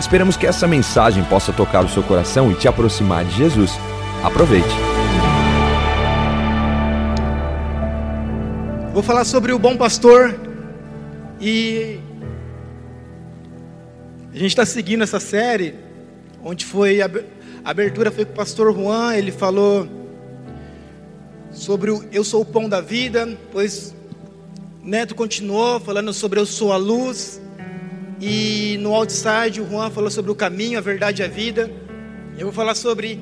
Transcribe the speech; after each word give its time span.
Esperamos 0.00 0.36
que 0.36 0.46
essa 0.46 0.66
mensagem 0.68 1.24
possa 1.24 1.52
tocar 1.52 1.84
o 1.84 1.88
seu 1.88 2.02
coração 2.02 2.52
e 2.52 2.54
te 2.54 2.68
aproximar 2.68 3.24
de 3.24 3.36
Jesus. 3.36 3.72
Aproveite. 4.22 4.68
Vou 8.92 9.02
falar 9.02 9.24
sobre 9.24 9.52
o 9.52 9.58
bom 9.58 9.76
pastor 9.76 10.38
e 11.40 12.00
a 14.32 14.36
gente 14.36 14.48
está 14.48 14.64
seguindo 14.64 15.02
essa 15.02 15.20
série, 15.20 15.74
onde 16.44 16.64
foi 16.64 17.02
a 17.02 17.10
abertura 17.64 18.10
foi 18.10 18.24
com 18.24 18.32
o 18.32 18.36
pastor 18.36 18.72
Juan, 18.72 19.16
ele 19.16 19.32
falou 19.32 19.88
sobre 21.52 21.90
o 21.90 22.04
Eu 22.12 22.22
sou 22.22 22.42
o 22.42 22.44
pão 22.44 22.68
da 22.68 22.80
vida, 22.80 23.36
pois 23.52 23.94
Neto 24.82 25.14
continuou 25.14 25.80
falando 25.80 26.12
sobre 26.12 26.38
Eu 26.38 26.46
sou 26.46 26.72
a 26.72 26.76
luz. 26.76 27.40
E 28.20 28.76
no 28.80 28.94
outside 28.94 29.60
o 29.60 29.68
Juan 29.68 29.90
falou 29.90 30.10
sobre 30.10 30.30
o 30.30 30.34
caminho, 30.34 30.78
a 30.78 30.80
verdade 30.80 31.22
e 31.22 31.24
a 31.24 31.28
vida. 31.28 31.70
Eu 32.36 32.46
vou 32.46 32.52
falar 32.52 32.74
sobre 32.74 33.20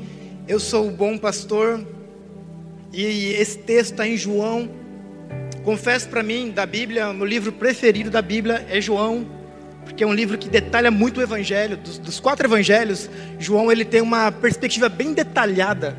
Eu 0.48 0.59
sou 0.59 0.89
o 0.89 0.91
bom 0.91 1.19
pastor. 1.19 1.84
E 2.93 3.33
esse 3.33 3.59
texto 3.59 3.93
está 3.93 4.09
em 4.09 4.17
João. 4.17 4.70
Confesso 5.65 6.09
para 6.09 6.23
mim, 6.23 6.51
da 6.51 6.65
Bíblia, 6.65 7.12
meu 7.12 7.27
livro 7.27 7.53
preferido 7.53 8.09
da 8.09 8.23
Bíblia 8.23 8.65
é 8.70 8.81
João, 8.81 9.27
porque 9.85 10.05
é 10.05 10.07
um 10.07 10.15
livro 10.15 10.39
que 10.39 10.48
detalha 10.48 10.91
muito 10.91 11.19
o 11.19 11.23
Evangelho. 11.23 11.77
Dos, 11.77 11.98
dos 11.98 12.20
quatro 12.20 12.47
Evangelhos, 12.47 13.11
João 13.39 13.70
ele 13.70 13.85
tem 13.85 14.01
uma 14.01 14.31
perspectiva 14.31 14.89
bem 14.89 15.13
detalhada 15.13 15.97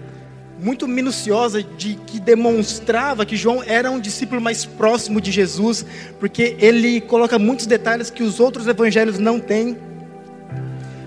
muito 0.60 0.88
minuciosa 0.88 1.62
de 1.62 1.96
que 1.96 2.20
demonstrava 2.20 3.26
que 3.26 3.36
João 3.36 3.64
era 3.64 3.92
um 3.92 4.00
discípulo 4.00 4.42
mais 4.42 4.66
próximo 4.66 5.22
de 5.22 5.32
Jesus, 5.32 5.86
porque 6.20 6.56
ele 6.60 7.00
coloca 7.02 7.38
muitos 7.38 7.66
detalhes 7.66 8.10
que 8.10 8.24
os 8.24 8.40
outros 8.40 8.68
evangelhos 8.68 9.20
não 9.20 9.40
têm. 9.40 9.78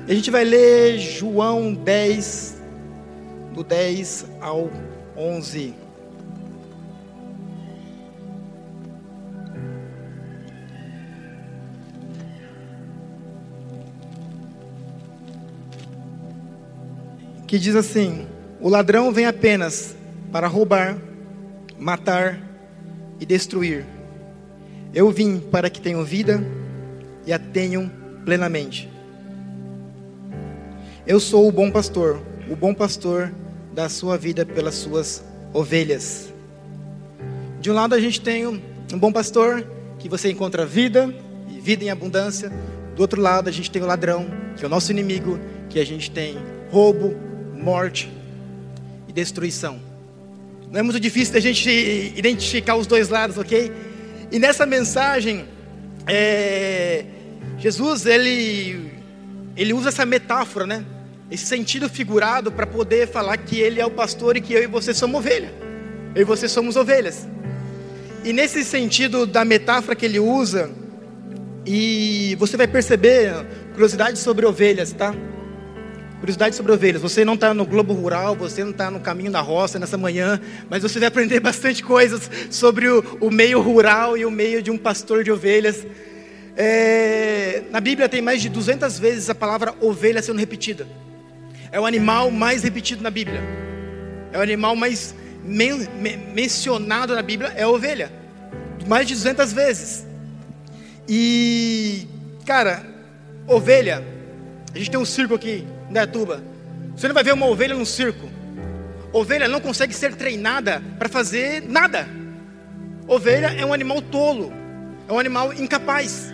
A 0.08 0.14
gente 0.14 0.30
vai 0.30 0.44
ler 0.44 0.98
João 0.98 1.74
10, 1.74 2.60
do 3.54 3.62
10 3.64 4.26
ao 4.40 4.70
11. 5.16 5.74
Que 17.46 17.58
diz 17.58 17.74
assim: 17.74 18.29
o 18.60 18.68
ladrão 18.68 19.10
vem 19.10 19.24
apenas 19.24 19.96
para 20.30 20.46
roubar, 20.46 20.98
matar 21.78 22.38
e 23.18 23.24
destruir. 23.24 23.86
Eu 24.92 25.10
vim 25.10 25.40
para 25.40 25.70
que 25.70 25.80
tenham 25.80 26.04
vida 26.04 26.44
e 27.26 27.32
a 27.32 27.38
tenham 27.38 27.90
plenamente. 28.24 28.88
Eu 31.06 31.18
sou 31.18 31.48
o 31.48 31.52
bom 31.52 31.70
pastor, 31.70 32.20
o 32.50 32.54
bom 32.54 32.74
pastor 32.74 33.32
dá 33.72 33.86
a 33.86 33.88
sua 33.88 34.18
vida 34.18 34.44
pelas 34.44 34.74
suas 34.74 35.24
ovelhas. 35.54 36.28
De 37.60 37.70
um 37.70 37.74
lado 37.74 37.94
a 37.94 38.00
gente 38.00 38.20
tem 38.20 38.46
um 38.46 38.60
bom 38.98 39.10
pastor 39.10 39.66
que 39.98 40.08
você 40.08 40.30
encontra 40.30 40.66
vida 40.66 41.12
e 41.48 41.58
vida 41.58 41.84
em 41.84 41.90
abundância. 41.90 42.52
Do 42.94 43.00
outro 43.00 43.22
lado 43.22 43.48
a 43.48 43.52
gente 43.52 43.70
tem 43.70 43.80
o 43.80 43.86
ladrão, 43.86 44.26
que 44.56 44.64
é 44.64 44.66
o 44.66 44.70
nosso 44.70 44.92
inimigo, 44.92 45.38
que 45.70 45.80
a 45.80 45.86
gente 45.86 46.10
tem 46.10 46.36
roubo, 46.70 47.14
morte 47.54 48.19
e 49.10 49.12
destruição. 49.12 49.80
Não 50.70 50.78
é 50.78 50.82
muito 50.82 51.00
difícil 51.00 51.34
da 51.34 51.40
gente 51.40 51.68
identificar 52.16 52.76
os 52.76 52.86
dois 52.86 53.08
lados, 53.08 53.36
ok? 53.36 53.72
E 54.30 54.38
nessa 54.38 54.64
mensagem, 54.64 55.44
é, 56.06 57.04
Jesus 57.58 58.06
ele 58.06 58.92
ele 59.56 59.72
usa 59.72 59.88
essa 59.88 60.06
metáfora, 60.06 60.64
né? 60.64 60.84
Esse 61.28 61.44
sentido 61.44 61.88
figurado 61.88 62.52
para 62.52 62.66
poder 62.66 63.08
falar 63.08 63.36
que 63.36 63.58
ele 63.58 63.80
é 63.80 63.84
o 63.84 63.90
pastor 63.90 64.36
e 64.36 64.40
que 64.40 64.54
eu 64.54 64.62
e 64.62 64.66
você 64.68 64.94
somos 64.94 65.18
ovelha. 65.18 65.52
Eu 66.14 66.22
e 66.22 66.24
você 66.24 66.48
somos 66.48 66.76
ovelhas. 66.76 67.26
E 68.24 68.32
nesse 68.32 68.64
sentido 68.64 69.26
da 69.26 69.44
metáfora 69.44 69.96
que 69.96 70.06
ele 70.06 70.20
usa, 70.20 70.70
e 71.66 72.36
você 72.38 72.56
vai 72.56 72.68
perceber 72.68 73.32
curiosidade 73.72 74.18
sobre 74.18 74.46
ovelhas, 74.46 74.92
tá? 74.92 75.14
Curiosidade 76.20 76.54
sobre 76.54 76.70
ovelhas. 76.72 77.00
Você 77.00 77.24
não 77.24 77.32
está 77.32 77.54
no 77.54 77.64
Globo 77.64 77.94
Rural, 77.94 78.36
você 78.36 78.62
não 78.62 78.72
está 78.72 78.90
no 78.90 79.00
caminho 79.00 79.32
da 79.32 79.40
roça 79.40 79.78
nessa 79.78 79.96
manhã, 79.96 80.38
mas 80.68 80.82
você 80.82 80.98
vai 80.98 81.08
aprender 81.08 81.40
bastante 81.40 81.82
coisas 81.82 82.30
sobre 82.50 82.88
o, 82.88 83.18
o 83.22 83.30
meio 83.30 83.58
rural 83.58 84.18
e 84.18 84.26
o 84.26 84.30
meio 84.30 84.62
de 84.62 84.70
um 84.70 84.76
pastor 84.76 85.24
de 85.24 85.32
ovelhas. 85.32 85.86
É, 86.54 87.62
na 87.70 87.80
Bíblia 87.80 88.06
tem 88.06 88.20
mais 88.20 88.42
de 88.42 88.50
200 88.50 88.98
vezes 88.98 89.30
a 89.30 89.34
palavra 89.34 89.74
ovelha 89.80 90.20
sendo 90.20 90.38
repetida. 90.38 90.86
É 91.72 91.80
o 91.80 91.86
animal 91.86 92.30
mais 92.30 92.62
repetido 92.62 93.02
na 93.02 93.10
Bíblia. 93.10 93.40
É 94.30 94.36
o 94.36 94.42
animal 94.42 94.76
mais 94.76 95.14
men, 95.42 95.88
men, 95.98 96.18
mencionado 96.34 97.14
na 97.14 97.22
Bíblia 97.22 97.50
é 97.56 97.62
a 97.62 97.68
ovelha. 97.68 98.12
Mais 98.86 99.08
de 99.08 99.14
200 99.14 99.54
vezes. 99.54 100.06
E, 101.08 102.06
cara, 102.44 102.84
ovelha, 103.46 104.04
a 104.74 104.76
gente 104.76 104.90
tem 104.90 105.00
um 105.00 105.04
circo 105.06 105.34
aqui 105.34 105.64
Datuba. 105.90 106.42
Você 106.96 107.08
não 107.08 107.14
vai 107.14 107.24
ver 107.24 107.34
uma 107.34 107.46
ovelha 107.46 107.74
num 107.74 107.84
circo. 107.84 108.28
Ovelha 109.12 109.48
não 109.48 109.60
consegue 109.60 109.94
ser 109.94 110.14
treinada 110.14 110.82
para 110.98 111.08
fazer 111.08 111.62
nada. 111.68 112.08
Ovelha 113.08 113.48
é 113.58 113.66
um 113.66 113.72
animal 113.72 114.00
tolo, 114.00 114.52
é 115.08 115.12
um 115.12 115.18
animal 115.18 115.52
incapaz. 115.52 116.32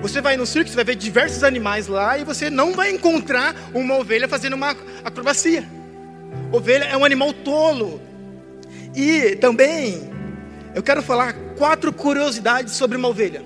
Você 0.00 0.22
vai 0.22 0.34
no 0.36 0.46
circo, 0.46 0.70
você 0.70 0.76
vai 0.76 0.84
ver 0.84 0.94
diversos 0.94 1.44
animais 1.44 1.86
lá 1.86 2.16
e 2.16 2.24
você 2.24 2.48
não 2.48 2.72
vai 2.72 2.90
encontrar 2.90 3.54
uma 3.74 3.98
ovelha 3.98 4.26
fazendo 4.26 4.54
uma 4.54 4.74
acrobacia. 5.04 5.62
Ovelha 6.50 6.84
é 6.84 6.96
um 6.96 7.04
animal 7.04 7.34
tolo. 7.34 8.00
E 8.96 9.36
também 9.36 10.10
eu 10.74 10.82
quero 10.82 11.02
falar 11.02 11.34
quatro 11.58 11.92
curiosidades 11.92 12.74
sobre 12.74 12.96
uma 12.96 13.08
ovelha. 13.08 13.42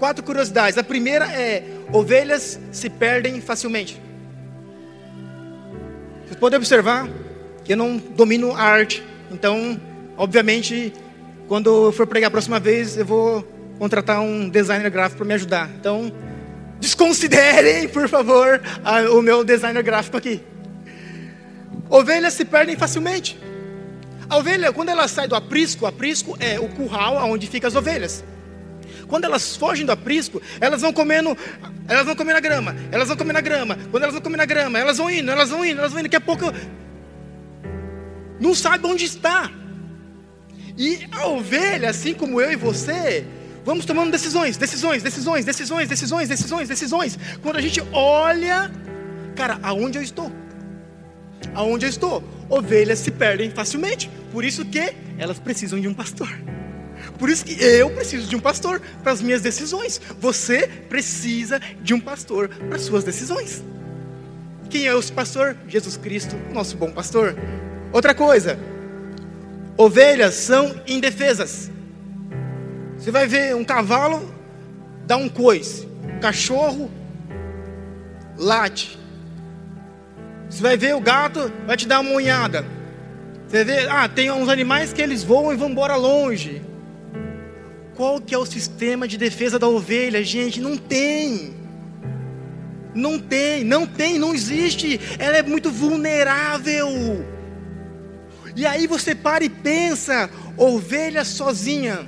Quatro 0.00 0.24
curiosidades. 0.24 0.76
A 0.76 0.82
primeira 0.82 1.26
é: 1.26 1.62
ovelhas 1.92 2.58
se 2.72 2.90
perdem 2.90 3.40
facilmente. 3.40 4.05
Vocês 6.26 6.40
podem 6.40 6.56
observar 6.56 7.08
que 7.64 7.72
eu 7.72 7.76
não 7.76 7.96
domino 7.96 8.52
a 8.52 8.60
arte. 8.60 9.02
Então, 9.30 9.80
obviamente, 10.16 10.92
quando 11.46 11.86
eu 11.86 11.92
for 11.92 12.04
pregar 12.04 12.28
a 12.28 12.30
próxima 12.32 12.58
vez, 12.58 12.96
eu 12.96 13.06
vou 13.06 13.42
contratar 13.78 14.20
um 14.20 14.48
designer 14.48 14.90
gráfico 14.90 15.18
para 15.18 15.26
me 15.26 15.34
ajudar. 15.34 15.70
Então, 15.78 16.12
desconsiderem, 16.80 17.86
por 17.88 18.08
favor, 18.08 18.60
a, 18.84 19.02
o 19.10 19.22
meu 19.22 19.44
designer 19.44 19.84
gráfico 19.84 20.16
aqui. 20.16 20.42
Ovelhas 21.88 22.34
se 22.34 22.44
perdem 22.44 22.76
facilmente. 22.76 23.38
A 24.28 24.36
ovelha, 24.36 24.72
quando 24.72 24.88
ela 24.88 25.06
sai 25.06 25.28
do 25.28 25.36
aprisco, 25.36 25.84
o 25.84 25.88
aprisco 25.88 26.36
é 26.40 26.58
o 26.58 26.68
curral 26.68 27.14
onde 27.30 27.46
ficam 27.46 27.68
as 27.68 27.76
ovelhas. 27.76 28.24
Quando 29.08 29.24
elas 29.24 29.56
fogem 29.56 29.86
do 29.86 29.92
aprisco, 29.92 30.42
elas 30.60 30.80
vão 30.80 30.92
comendo, 30.92 31.36
elas 31.86 32.04
vão 32.04 32.16
comer 32.16 32.32
na 32.32 32.40
grama, 32.40 32.74
elas 32.90 33.08
vão 33.08 33.16
comer 33.16 33.32
na 33.32 33.40
grama. 33.40 33.78
Quando 33.90 34.02
elas 34.02 34.14
vão 34.14 34.22
comer 34.22 34.36
na 34.36 34.44
grama, 34.44 34.78
elas 34.78 34.98
vão 34.98 35.10
indo, 35.10 35.30
elas 35.30 35.50
vão 35.50 35.64
indo, 35.64 35.78
elas 35.78 35.92
vão 35.92 36.00
indo. 36.00 36.08
Daqui 36.08 36.16
a 36.16 36.20
pouco 36.20 36.52
não 38.40 38.54
sabe 38.54 38.86
onde 38.86 39.04
está. 39.04 39.50
E 40.76 41.06
a 41.12 41.26
ovelha, 41.28 41.90
assim 41.90 42.12
como 42.12 42.40
eu 42.40 42.52
e 42.52 42.56
você, 42.56 43.24
vamos 43.64 43.86
tomando 43.86 44.10
decisões, 44.10 44.56
decisões, 44.56 45.02
decisões, 45.02 45.44
decisões, 45.44 45.88
decisões, 45.88 46.28
decisões, 46.28 46.68
decisões. 46.68 47.18
Quando 47.42 47.56
a 47.56 47.60
gente 47.60 47.82
olha, 47.92 48.70
cara, 49.34 49.58
aonde 49.62 49.98
eu 49.98 50.02
estou? 50.02 50.30
Aonde 51.54 51.86
eu 51.86 51.90
estou? 51.90 52.22
Ovelhas 52.48 52.98
se 52.98 53.10
perdem 53.10 53.50
facilmente. 53.50 54.10
Por 54.32 54.44
isso 54.44 54.64
que 54.64 54.94
elas 55.16 55.38
precisam 55.38 55.80
de 55.80 55.88
um 55.88 55.94
pastor. 55.94 56.28
Por 57.18 57.30
isso 57.30 57.44
que 57.44 57.62
eu 57.62 57.90
preciso 57.90 58.28
de 58.28 58.36
um 58.36 58.40
pastor 58.40 58.80
para 59.02 59.12
as 59.12 59.22
minhas 59.22 59.40
decisões. 59.40 60.00
Você 60.20 60.68
precisa 60.88 61.60
de 61.80 61.94
um 61.94 62.00
pastor 62.00 62.48
para 62.48 62.76
as 62.76 62.82
suas 62.82 63.04
decisões. 63.04 63.62
Quem 64.68 64.86
é 64.86 64.94
o 64.94 65.12
pastor? 65.12 65.56
Jesus 65.68 65.96
Cristo, 65.96 66.36
nosso 66.52 66.76
bom 66.76 66.90
pastor. 66.90 67.36
Outra 67.92 68.14
coisa, 68.14 68.58
ovelhas 69.76 70.34
são 70.34 70.80
indefesas. 70.86 71.70
Você 72.98 73.10
vai 73.10 73.26
ver 73.26 73.54
um 73.54 73.64
cavalo 73.64 74.34
dar 75.06 75.16
um 75.16 75.28
coice, 75.28 75.86
um 76.16 76.18
cachorro 76.18 76.90
late. 78.36 78.98
Você 80.50 80.62
vai 80.62 80.76
ver 80.76 80.94
o 80.94 81.00
gato, 81.00 81.50
vai 81.66 81.76
te 81.76 81.86
dar 81.86 82.00
uma 82.00 82.10
unhada. 82.10 82.64
Você 83.48 83.64
vê, 83.64 83.88
ah, 83.88 84.08
tem 84.08 84.30
uns 84.30 84.48
animais 84.48 84.92
que 84.92 85.00
eles 85.00 85.22
voam 85.22 85.52
e 85.52 85.56
vão 85.56 85.70
embora 85.70 85.94
longe. 85.94 86.60
Qual 87.96 88.20
que 88.20 88.34
é 88.34 88.38
o 88.38 88.44
sistema 88.44 89.08
de 89.08 89.16
defesa 89.16 89.58
da 89.58 89.66
ovelha, 89.66 90.22
gente? 90.22 90.60
Não 90.60 90.76
tem. 90.76 91.54
Não 92.94 93.18
tem, 93.18 93.64
não 93.64 93.86
tem, 93.86 94.18
não 94.18 94.34
existe. 94.34 95.00
Ela 95.18 95.38
é 95.38 95.42
muito 95.42 95.70
vulnerável. 95.70 97.24
E 98.54 98.66
aí 98.66 98.86
você 98.86 99.14
para 99.14 99.44
e 99.44 99.48
pensa, 99.48 100.30
ovelha 100.56 101.24
sozinha, 101.24 102.06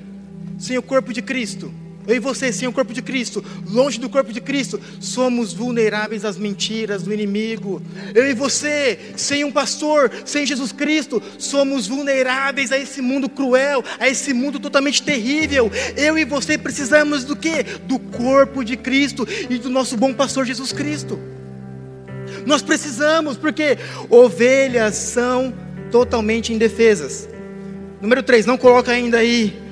sem 0.58 0.76
o 0.76 0.82
corpo 0.82 1.12
de 1.12 1.22
Cristo. 1.22 1.72
Eu 2.08 2.16
e 2.16 2.18
você, 2.18 2.50
sem 2.50 2.66
o 2.66 2.72
corpo 2.72 2.94
de 2.94 3.02
Cristo, 3.02 3.44
longe 3.70 4.00
do 4.00 4.08
corpo 4.08 4.32
de 4.32 4.40
Cristo, 4.40 4.80
somos 4.98 5.52
vulneráveis 5.52 6.24
às 6.24 6.38
mentiras 6.38 7.02
do 7.02 7.12
inimigo. 7.12 7.82
Eu 8.14 8.26
e 8.26 8.32
você, 8.32 8.98
sem 9.14 9.44
um 9.44 9.52
pastor, 9.52 10.10
sem 10.24 10.46
Jesus 10.46 10.72
Cristo, 10.72 11.22
somos 11.36 11.86
vulneráveis 11.86 12.72
a 12.72 12.78
esse 12.78 13.02
mundo 13.02 13.28
cruel, 13.28 13.84
a 14.00 14.08
esse 14.08 14.32
mundo 14.32 14.58
totalmente 14.58 15.02
terrível. 15.02 15.70
Eu 15.98 16.16
e 16.16 16.24
você 16.24 16.56
precisamos 16.56 17.24
do 17.24 17.36
que? 17.36 17.62
Do 17.62 17.98
corpo 17.98 18.64
de 18.64 18.78
Cristo 18.78 19.28
e 19.50 19.58
do 19.58 19.68
nosso 19.68 19.94
bom 19.94 20.14
pastor 20.14 20.46
Jesus 20.46 20.72
Cristo. 20.72 21.18
Nós 22.46 22.62
precisamos, 22.62 23.36
porque 23.36 23.76
ovelhas 24.08 24.94
são 24.94 25.52
totalmente 25.90 26.54
indefesas. 26.54 27.28
Número 28.00 28.22
3, 28.22 28.46
não 28.46 28.56
coloca 28.56 28.92
ainda 28.92 29.18
aí 29.18 29.67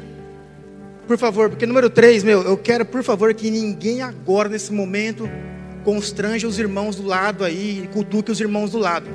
por 1.06 1.16
favor, 1.16 1.48
porque 1.48 1.66
número 1.66 1.88
3, 1.88 2.24
meu, 2.24 2.42
eu 2.42 2.56
quero, 2.56 2.84
por 2.84 3.02
favor, 3.02 3.32
que 3.32 3.50
ninguém 3.50 4.02
agora, 4.02 4.48
nesse 4.48 4.72
momento, 4.72 5.30
constranja 5.84 6.48
os 6.48 6.58
irmãos 6.58 6.96
do 6.96 7.06
lado 7.06 7.44
aí, 7.44 7.88
cutuque 7.92 8.32
os 8.32 8.40
irmãos 8.40 8.72
do 8.72 8.78
lado. 8.78 9.06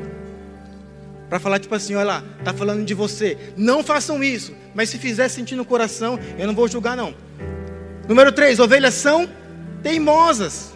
Para 1.29 1.39
falar, 1.39 1.59
tipo 1.59 1.75
assim, 1.75 1.93
olha 1.95 2.05
lá, 2.05 2.23
tá 2.45 2.53
falando 2.53 2.85
de 2.85 2.93
você. 2.93 3.38
Não 3.57 3.83
façam 3.83 4.23
isso, 4.23 4.53
mas 4.73 4.89
se 4.89 4.97
fizer 4.97 5.27
sentir 5.27 5.55
no 5.55 5.65
coração, 5.65 6.17
eu 6.38 6.47
não 6.47 6.55
vou 6.55 6.67
julgar, 6.67 6.95
não. 6.95 7.13
Número 8.07 8.31
3, 8.31 8.59
ovelhas 8.59 8.94
são 8.94 9.29
teimosas. 9.83 10.71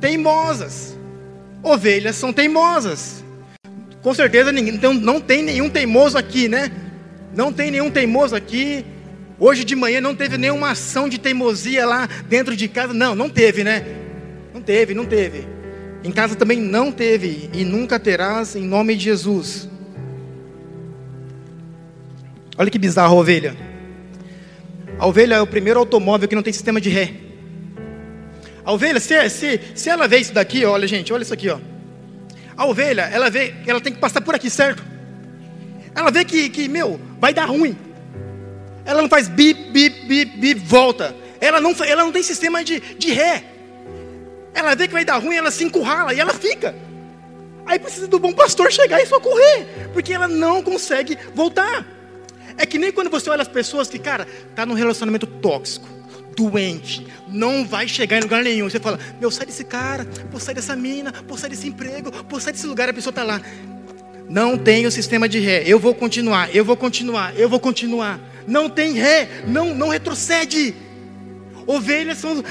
Teimosas. 0.00 0.96
Ovelhas 1.60 2.16
são 2.16 2.32
teimosas. 2.32 3.24
Com 4.00 4.14
certeza 4.14 4.52
ninguém, 4.52 4.74
então 4.74 4.94
não 4.94 5.20
tem 5.20 5.42
nenhum 5.42 5.68
teimoso 5.68 6.16
aqui, 6.16 6.48
né? 6.48 6.70
Não 7.34 7.52
tem 7.52 7.70
nenhum 7.70 7.90
teimoso 7.90 8.34
aqui 8.34 8.84
Hoje 9.44 9.64
de 9.64 9.74
manhã 9.74 10.00
não 10.00 10.14
teve 10.14 10.38
nenhuma 10.38 10.70
ação 10.70 11.08
de 11.08 11.18
teimosia 11.18 11.84
lá 11.84 12.08
dentro 12.28 12.54
de 12.54 12.68
casa. 12.68 12.94
Não, 12.94 13.12
não 13.12 13.28
teve, 13.28 13.64
né? 13.64 13.84
Não 14.54 14.62
teve, 14.62 14.94
não 14.94 15.04
teve. 15.04 15.44
Em 16.04 16.12
casa 16.12 16.36
também 16.36 16.60
não 16.60 16.92
teve 16.92 17.50
e 17.52 17.64
nunca 17.64 17.98
terás 17.98 18.54
em 18.54 18.62
nome 18.62 18.94
de 18.94 19.02
Jesus. 19.02 19.68
Olha 22.56 22.70
que 22.70 22.78
bizarro 22.78 23.16
a 23.16 23.20
ovelha. 23.20 23.56
A 24.96 25.08
ovelha 25.08 25.34
é 25.34 25.40
o 25.40 25.46
primeiro 25.48 25.80
automóvel 25.80 26.28
que 26.28 26.36
não 26.36 26.42
tem 26.44 26.52
sistema 26.52 26.80
de 26.80 26.90
ré. 26.90 27.12
A 28.64 28.70
ovelha, 28.70 29.00
se, 29.00 29.28
se, 29.28 29.60
se 29.74 29.90
ela 29.90 30.06
vê 30.06 30.18
isso 30.18 30.32
daqui, 30.32 30.64
olha 30.64 30.86
gente, 30.86 31.12
olha 31.12 31.22
isso 31.22 31.34
aqui, 31.34 31.48
ó. 31.48 31.58
A 32.56 32.64
ovelha, 32.64 33.10
ela 33.12 33.28
vê, 33.28 33.54
ela 33.66 33.80
tem 33.80 33.92
que 33.92 33.98
passar 33.98 34.20
por 34.20 34.36
aqui, 34.36 34.48
certo? 34.48 34.84
Ela 35.96 36.12
vê 36.12 36.24
que, 36.24 36.48
que 36.48 36.68
meu, 36.68 37.00
vai 37.18 37.34
dar 37.34 37.46
ruim. 37.46 37.76
Ela 38.84 39.02
não 39.02 39.08
faz 39.08 39.28
bip, 39.28 39.70
bip, 39.70 40.06
bip, 40.06 40.36
bip, 40.36 40.60
volta. 40.60 41.14
Ela 41.40 41.60
não, 41.60 41.74
ela 41.84 42.04
não 42.04 42.12
tem 42.12 42.22
sistema 42.22 42.62
de, 42.64 42.80
de 42.80 43.12
ré. 43.12 43.44
Ela 44.54 44.74
vê 44.74 44.86
que 44.86 44.92
vai 44.92 45.04
dar 45.04 45.18
ruim, 45.18 45.36
ela 45.36 45.50
se 45.50 45.64
encurrala 45.64 46.12
e 46.12 46.20
ela 46.20 46.34
fica. 46.34 46.74
Aí 47.64 47.78
precisa 47.78 48.06
do 48.06 48.18
bom 48.18 48.32
pastor 48.32 48.70
chegar 48.72 49.00
e 49.00 49.06
socorrer, 49.06 49.66
porque 49.92 50.12
ela 50.12 50.28
não 50.28 50.62
consegue 50.62 51.16
voltar. 51.34 51.86
É 52.58 52.66
que 52.66 52.78
nem 52.78 52.92
quando 52.92 53.10
você 53.10 53.30
olha 53.30 53.42
as 53.42 53.48
pessoas 53.48 53.88
que, 53.88 53.98
cara, 53.98 54.26
tá 54.54 54.66
num 54.66 54.74
relacionamento 54.74 55.26
tóxico, 55.26 55.88
doente, 56.36 57.06
não 57.28 57.64
vai 57.64 57.88
chegar 57.88 58.18
em 58.18 58.22
lugar 58.22 58.42
nenhum. 58.42 58.68
Você 58.68 58.78
fala, 58.78 58.98
meu, 59.20 59.30
sai 59.30 59.46
desse 59.46 59.64
cara, 59.64 60.06
pô, 60.30 60.38
sai 60.38 60.54
dessa 60.54 60.76
mina, 60.76 61.12
pô, 61.26 61.36
sai 61.36 61.50
desse 61.50 61.68
emprego, 61.68 62.10
pô, 62.24 62.38
sai 62.38 62.52
desse 62.52 62.66
lugar, 62.66 62.88
a 62.88 62.92
pessoa 62.92 63.12
tá 63.12 63.22
lá. 63.22 63.40
Não 64.28 64.58
tem 64.58 64.86
o 64.86 64.90
sistema 64.90 65.28
de 65.28 65.38
ré. 65.38 65.62
Eu 65.66 65.78
vou 65.78 65.94
continuar, 65.94 66.54
eu 66.54 66.64
vou 66.64 66.76
continuar, 66.76 67.34
eu 67.38 67.48
vou 67.48 67.60
continuar 67.60 68.20
não 68.46 68.68
tem 68.68 68.92
ré, 68.92 69.28
não, 69.46 69.74
não 69.74 69.88
retrocede. 69.88 70.74
Ovelhas 71.66 72.18
são 72.18 72.42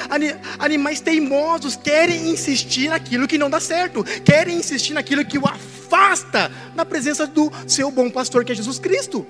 animais 0.57 1.01
teimosos, 1.01 1.75
querem 1.75 2.29
insistir 2.29 2.89
naquilo 2.89 3.27
que 3.27 3.37
não 3.37 3.49
dá 3.49 3.59
certo, 3.59 4.03
querem 4.23 4.57
insistir 4.57 4.93
naquilo 4.93 5.25
que 5.25 5.37
o 5.37 5.45
afasta 5.45 6.51
na 6.75 6.85
presença 6.85 7.27
do 7.27 7.51
seu 7.67 7.91
bom 7.91 8.09
pastor 8.09 8.45
que 8.45 8.51
é 8.51 8.55
Jesus 8.55 8.79
Cristo. 8.79 9.25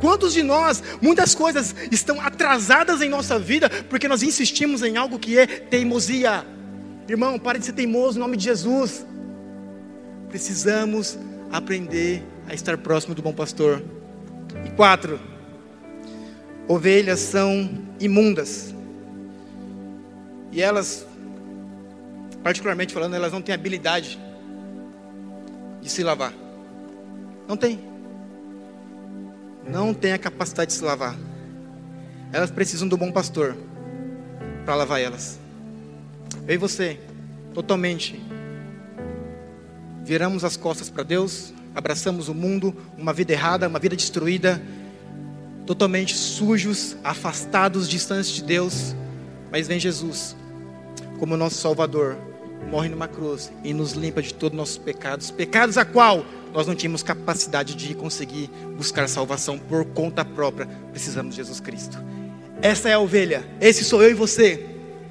Quantos 0.00 0.34
de 0.34 0.42
nós, 0.42 0.82
muitas 1.00 1.34
coisas 1.34 1.74
estão 1.90 2.20
atrasadas 2.20 3.00
em 3.00 3.08
nossa 3.08 3.38
vida 3.38 3.70
porque 3.88 4.08
nós 4.08 4.22
insistimos 4.22 4.82
em 4.82 4.96
algo 4.96 5.18
que 5.18 5.38
é 5.38 5.46
teimosia? 5.46 6.44
Irmão, 7.08 7.38
pare 7.38 7.58
de 7.58 7.66
ser 7.66 7.72
teimoso 7.72 8.18
em 8.18 8.20
nome 8.20 8.36
de 8.36 8.44
Jesus. 8.44 9.06
Precisamos 10.28 11.16
aprender 11.50 12.22
a 12.48 12.54
estar 12.54 12.76
próximo 12.76 13.14
do 13.14 13.22
bom 13.22 13.32
pastor. 13.32 13.82
E 14.64 14.70
quatro, 14.70 15.18
ovelhas 16.68 17.20
são 17.20 17.70
imundas. 18.00 18.74
E 20.52 20.62
elas, 20.62 21.06
particularmente 22.42 22.92
falando, 22.92 23.14
elas 23.14 23.32
não 23.32 23.42
têm 23.42 23.54
habilidade 23.54 24.18
de 25.82 25.88
se 25.88 26.02
lavar. 26.02 26.32
Não 27.46 27.56
tem. 27.56 27.78
Não 29.68 29.92
tem 29.92 30.12
a 30.12 30.18
capacidade 30.18 30.70
de 30.70 30.76
se 30.78 30.84
lavar. 30.84 31.16
Elas 32.32 32.50
precisam 32.50 32.88
do 32.88 32.96
bom 32.96 33.12
pastor 33.12 33.56
para 34.64 34.74
lavar 34.74 35.00
elas. 35.00 35.38
Eu 36.46 36.54
e 36.54 36.58
você, 36.58 36.98
totalmente, 37.54 38.20
viramos 40.04 40.44
as 40.44 40.56
costas 40.56 40.88
para 40.88 41.02
Deus, 41.02 41.52
abraçamos 41.74 42.28
o 42.28 42.34
mundo, 42.34 42.74
uma 42.96 43.12
vida 43.12 43.32
errada, 43.32 43.68
uma 43.68 43.78
vida 43.78 43.96
destruída, 43.96 44.62
totalmente 45.66 46.14
sujos, 46.14 46.96
afastados, 47.02 47.88
distantes 47.88 48.30
de 48.30 48.42
Deus, 48.42 48.94
mas 49.50 49.66
vem 49.66 49.80
Jesus 49.80 50.36
como 51.18 51.36
nosso 51.36 51.56
Salvador, 51.56 52.16
morre 52.70 52.88
numa 52.88 53.08
cruz 53.08 53.50
e 53.64 53.72
nos 53.72 53.92
limpa 53.92 54.22
de 54.22 54.32
todos 54.32 54.54
os 54.54 54.58
nossos 54.58 54.78
pecados, 54.78 55.30
pecados 55.30 55.76
a 55.78 55.84
qual 55.84 56.24
nós 56.52 56.66
não 56.66 56.74
tínhamos 56.74 57.02
capacidade 57.02 57.74
de 57.74 57.94
conseguir 57.94 58.50
buscar 58.76 59.08
salvação 59.08 59.58
por 59.58 59.84
conta 59.86 60.24
própria, 60.24 60.68
precisamos 60.90 61.34
de 61.34 61.38
Jesus 61.38 61.60
Cristo. 61.60 61.98
Essa 62.62 62.88
é 62.88 62.94
a 62.94 62.98
ovelha, 62.98 63.44
esse 63.60 63.84
sou 63.84 64.02
eu 64.02 64.10
e 64.10 64.14
você, 64.14 64.66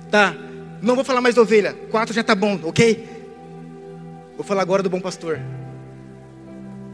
tá? 0.10 0.36
Não 0.82 0.96
vou 0.96 1.04
falar 1.04 1.22
mais 1.22 1.36
da 1.36 1.42
ovelha, 1.42 1.74
quatro 1.92 2.14
já 2.14 2.24
tá 2.24 2.36
bom, 2.36 2.60
ok? 2.64 3.16
Vou 4.36 4.46
falar 4.46 4.62
agora 4.62 4.84
do 4.84 4.90
bom 4.90 5.00
pastor. 5.00 5.40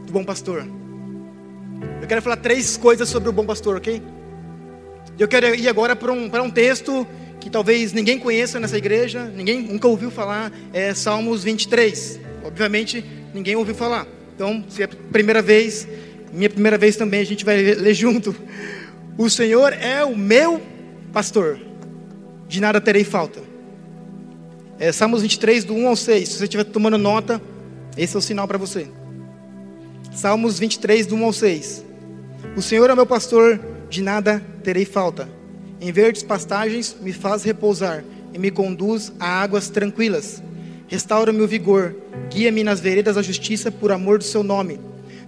Do 0.06 0.12
bom 0.12 0.24
pastor. 0.24 0.66
Eu 2.00 2.08
quero 2.08 2.22
falar 2.22 2.36
três 2.36 2.76
coisas 2.76 3.08
sobre 3.08 3.28
o 3.28 3.32
bom 3.32 3.44
pastor, 3.44 3.76
ok? 3.76 4.02
Eu 5.18 5.28
quero 5.28 5.54
ir 5.54 5.68
agora 5.68 5.94
para 5.94 6.12
um, 6.12 6.28
para 6.28 6.42
um 6.42 6.50
texto 6.50 7.06
que 7.38 7.50
talvez 7.50 7.92
ninguém 7.92 8.18
conheça 8.18 8.58
nessa 8.60 8.78
igreja, 8.78 9.24
ninguém 9.24 9.62
nunca 9.62 9.88
ouviu 9.88 10.10
falar, 10.10 10.52
é 10.72 10.94
Salmos 10.94 11.44
23. 11.44 12.20
Obviamente, 12.44 13.04
ninguém 13.34 13.56
ouviu 13.56 13.74
falar. 13.74 14.06
Então, 14.34 14.64
se 14.68 14.82
é 14.82 14.84
a 14.84 14.88
primeira 14.88 15.42
vez, 15.42 15.86
minha 16.32 16.48
primeira 16.48 16.78
vez 16.78 16.96
também, 16.96 17.20
a 17.20 17.26
gente 17.26 17.44
vai 17.44 17.60
ler 17.60 17.94
junto. 17.94 18.34
O 19.18 19.28
Senhor 19.28 19.72
é 19.72 20.04
o 20.04 20.16
meu 20.16 20.60
pastor, 21.12 21.58
de 22.48 22.60
nada 22.60 22.80
terei 22.80 23.04
falta. 23.04 23.40
É 24.78 24.90
Salmos 24.90 25.22
23, 25.22 25.64
do 25.64 25.74
1 25.74 25.88
ao 25.88 25.96
6. 25.96 26.28
Se 26.28 26.38
você 26.38 26.44
estiver 26.44 26.64
tomando 26.64 26.98
nota, 26.98 27.40
esse 27.96 28.16
é 28.16 28.18
o 28.18 28.22
sinal 28.22 28.48
para 28.48 28.58
você. 28.58 28.88
Salmos 30.14 30.58
23, 30.58 31.06
do 31.06 31.16
1 31.16 31.24
ao 31.24 31.32
6. 31.32 31.84
O 32.54 32.60
Senhor 32.60 32.90
é 32.90 32.94
meu 32.94 33.06
pastor, 33.06 33.58
de 33.88 34.02
nada 34.02 34.42
terei 34.62 34.84
falta. 34.84 35.26
Em 35.80 35.90
verdes 35.90 36.22
pastagens 36.22 36.94
me 37.00 37.14
faz 37.14 37.42
repousar 37.42 38.04
e 38.32 38.38
me 38.38 38.50
conduz 38.50 39.10
a 39.18 39.42
águas 39.42 39.70
tranquilas. 39.70 40.42
Restaura-me 40.86 41.40
o 41.40 41.48
vigor, 41.48 41.96
guia-me 42.30 42.62
nas 42.62 42.78
veredas 42.78 43.14
da 43.14 43.22
justiça 43.22 43.72
por 43.72 43.90
amor 43.90 44.18
do 44.18 44.24
seu 44.24 44.42
nome. 44.42 44.78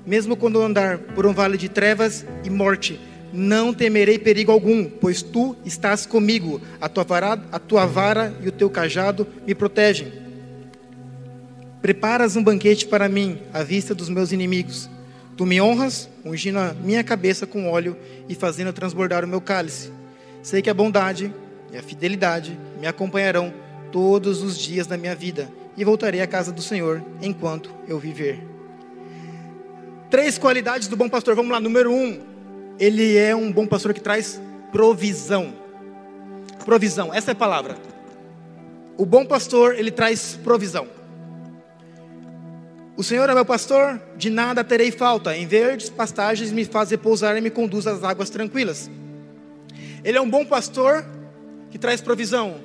Mesmo 0.06 0.36
quando 0.36 0.60
andar 0.60 0.98
por 0.98 1.24
um 1.24 1.32
vale 1.32 1.56
de 1.56 1.70
trevas 1.70 2.24
e 2.44 2.50
morte, 2.50 3.00
não 3.32 3.72
temerei 3.72 4.18
perigo 4.18 4.52
algum, 4.52 4.84
pois 4.84 5.22
tu 5.22 5.56
estás 5.64 6.04
comigo. 6.04 6.60
A 6.78 6.90
tua 6.90 7.04
vara, 7.04 7.42
a 7.50 7.58
tua 7.58 7.86
vara 7.86 8.36
e 8.42 8.48
o 8.48 8.52
teu 8.52 8.68
cajado 8.68 9.26
me 9.46 9.54
protegem. 9.54 10.23
Preparas 11.84 12.34
um 12.34 12.42
banquete 12.42 12.86
para 12.86 13.10
mim, 13.10 13.38
à 13.52 13.62
vista 13.62 13.94
dos 13.94 14.08
meus 14.08 14.32
inimigos. 14.32 14.88
Tu 15.36 15.44
me 15.44 15.60
honras, 15.60 16.08
ungindo 16.24 16.58
a 16.58 16.72
minha 16.72 17.04
cabeça 17.04 17.46
com 17.46 17.70
óleo 17.70 17.94
e 18.26 18.34
fazendo 18.34 18.72
transbordar 18.72 19.22
o 19.22 19.28
meu 19.28 19.38
cálice. 19.38 19.92
Sei 20.42 20.62
que 20.62 20.70
a 20.70 20.72
bondade 20.72 21.30
e 21.70 21.76
a 21.76 21.82
fidelidade 21.82 22.58
me 22.80 22.86
acompanharão 22.86 23.52
todos 23.92 24.42
os 24.42 24.56
dias 24.56 24.86
da 24.86 24.96
minha 24.96 25.14
vida, 25.14 25.46
e 25.76 25.84
voltarei 25.84 26.22
à 26.22 26.26
casa 26.26 26.50
do 26.50 26.62
Senhor 26.62 27.04
enquanto 27.20 27.70
eu 27.86 27.98
viver. 27.98 28.42
Três 30.08 30.38
qualidades 30.38 30.88
do 30.88 30.96
bom 30.96 31.10
pastor. 31.10 31.34
Vamos 31.34 31.52
lá. 31.52 31.60
Número 31.60 31.92
um, 31.92 32.18
ele 32.80 33.14
é 33.14 33.36
um 33.36 33.52
bom 33.52 33.66
pastor 33.66 33.92
que 33.92 34.00
traz 34.00 34.40
provisão. 34.72 35.52
Provisão, 36.64 37.12
essa 37.12 37.32
é 37.32 37.32
a 37.32 37.36
palavra. 37.36 37.76
O 38.96 39.04
bom 39.04 39.26
pastor, 39.26 39.74
ele 39.78 39.90
traz 39.90 40.40
provisão. 40.42 41.03
O 42.96 43.02
Senhor 43.02 43.28
é 43.28 43.34
meu 43.34 43.44
pastor, 43.44 44.00
de 44.16 44.30
nada 44.30 44.62
terei 44.62 44.92
falta. 44.92 45.36
Em 45.36 45.46
verdes 45.46 45.90
pastagens 45.90 46.52
me 46.52 46.64
faz 46.64 46.90
repousar 46.90 47.36
e 47.36 47.40
me 47.40 47.50
conduz 47.50 47.88
às 47.88 48.04
águas 48.04 48.30
tranquilas. 48.30 48.88
Ele 50.04 50.16
é 50.16 50.20
um 50.20 50.30
bom 50.30 50.44
pastor 50.44 51.04
que 51.70 51.78
traz 51.78 52.00
provisão. 52.00 52.60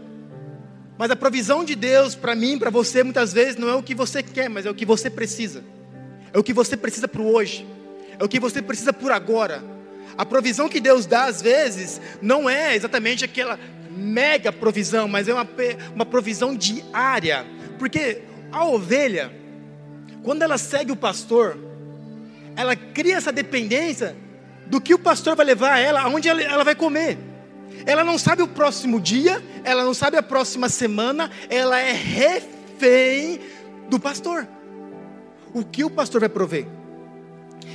Mas 0.99 1.09
a 1.09 1.15
provisão 1.15 1.63
de 1.63 1.75
Deus 1.75 2.13
para 2.13 2.35
mim, 2.35 2.59
para 2.59 2.69
você, 2.69 3.03
muitas 3.03 3.33
vezes 3.33 3.55
não 3.55 3.69
é 3.69 3.73
o 3.73 3.81
que 3.81 3.95
você 3.95 4.21
quer, 4.21 4.49
mas 4.49 4.67
é 4.67 4.69
o 4.69 4.75
que 4.75 4.85
você 4.85 5.09
precisa. 5.09 5.63
É 6.31 6.37
o 6.37 6.43
que 6.43 6.53
você 6.53 6.77
precisa 6.77 7.07
para 7.07 7.21
o 7.21 7.33
hoje. 7.33 7.65
É 8.19 8.23
o 8.23 8.29
que 8.29 8.39
você 8.39 8.61
precisa 8.61 8.93
por 8.93 9.11
agora. 9.11 9.63
A 10.15 10.25
provisão 10.25 10.69
que 10.69 10.79
Deus 10.79 11.07
dá 11.07 11.25
às 11.25 11.41
vezes 11.41 11.99
não 12.21 12.47
é 12.47 12.75
exatamente 12.75 13.25
aquela 13.25 13.57
mega 13.89 14.51
provisão, 14.51 15.07
mas 15.07 15.27
é 15.27 15.33
uma, 15.33 15.47
uma 15.95 16.05
provisão 16.05 16.55
diária. 16.55 17.45
Porque 17.79 18.21
a 18.51 18.65
ovelha, 18.65 19.31
quando 20.23 20.41
ela 20.41 20.57
segue 20.57 20.91
o 20.91 20.95
pastor, 20.95 21.57
ela 22.55 22.75
cria 22.75 23.15
essa 23.15 23.31
dependência 23.31 24.15
do 24.67 24.79
que 24.79 24.93
o 24.93 24.99
pastor 24.99 25.35
vai 25.35 25.45
levar 25.45 25.79
ela, 25.79 26.01
aonde 26.01 26.29
ela, 26.29 26.63
vai 26.63 26.75
comer. 26.75 27.17
Ela 27.85 28.03
não 28.03 28.17
sabe 28.17 28.41
o 28.41 28.47
próximo 28.47 28.99
dia, 28.99 29.41
ela 29.63 29.83
não 29.83 29.93
sabe 29.93 30.17
a 30.17 30.23
próxima 30.23 30.69
semana, 30.69 31.31
ela 31.49 31.79
é 31.79 31.91
refém 31.91 33.39
do 33.89 33.99
pastor. 33.99 34.47
O 35.53 35.63
que 35.63 35.83
o 35.83 35.89
pastor 35.89 36.19
vai 36.19 36.29
prover? 36.29 36.67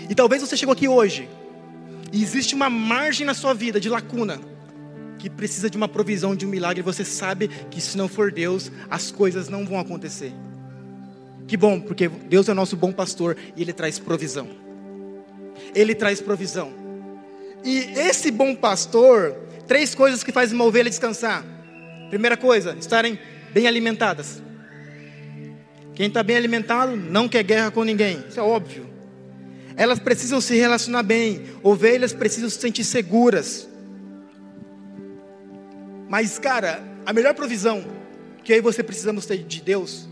E 0.09 0.15
talvez 0.15 0.43
você 0.43 0.57
chegou 0.57 0.73
aqui 0.73 0.87
hoje 0.87 1.29
e 2.13 2.23
existe 2.23 2.55
uma 2.55 2.71
margem 2.71 3.27
na 3.27 3.35
sua 3.35 3.55
vida 3.55 3.81
de 3.81 3.89
lacuna 3.89 4.39
que 5.19 5.31
precisa 5.31 5.71
de 5.71 5.77
uma 5.77 5.89
provisão, 5.89 6.37
de 6.37 6.45
um 6.45 6.51
milagre, 6.51 6.83
você 6.83 7.05
sabe 7.05 7.49
que 7.71 7.81
se 7.81 7.97
não 7.97 8.07
for 8.07 8.31
Deus, 8.31 8.71
as 8.91 9.11
coisas 9.11 9.49
não 9.49 9.65
vão 9.65 9.81
acontecer. 9.81 10.33
Que 11.47 11.57
bom, 11.57 11.81
porque 11.81 12.09
Deus 12.09 12.49
é 12.49 12.55
nosso 12.55 12.77
bom 12.77 12.93
pastor 12.93 13.37
e 13.57 13.63
Ele 13.63 13.73
traz 13.73 13.99
provisão. 13.99 14.49
Ele 15.75 15.95
traz 15.95 16.21
provisão. 16.21 16.73
E 17.65 17.79
esse 17.99 18.31
bom 18.31 18.55
pastor, 18.55 19.35
três 19.67 19.95
coisas 19.95 20.23
que 20.23 20.33
fazem 20.33 20.55
uma 20.55 20.65
ovelha 20.65 20.91
descansar. 20.91 21.45
Primeira 22.09 22.37
coisa, 22.37 22.77
estarem 22.79 23.19
bem 23.53 23.67
alimentadas. 23.67 24.43
Quem 25.95 26.09
está 26.09 26.23
bem 26.23 26.37
alimentado 26.37 26.97
não 26.97 27.29
quer 27.29 27.43
guerra 27.43 27.71
com 27.71 27.85
ninguém, 27.85 28.25
isso 28.29 28.41
é 28.41 28.43
óbvio. 28.43 28.87
Elas 29.77 29.99
precisam 29.99 30.41
se 30.41 30.57
relacionar 30.57 31.03
bem, 31.03 31.45
ovelhas 31.63 32.13
precisam 32.13 32.49
se 32.49 32.61
sentir 32.61 32.85
seguras. 32.85 33.69
Mas, 36.09 36.39
cara, 36.39 36.83
a 37.07 37.13
melhor 37.13 37.35
provisão 37.35 37.85
que 38.43 38.55
e 38.55 38.61
você 38.61 38.83
precisamos 38.83 39.25
ter 39.27 39.39
de 39.39 39.63
Deus, 39.63 40.09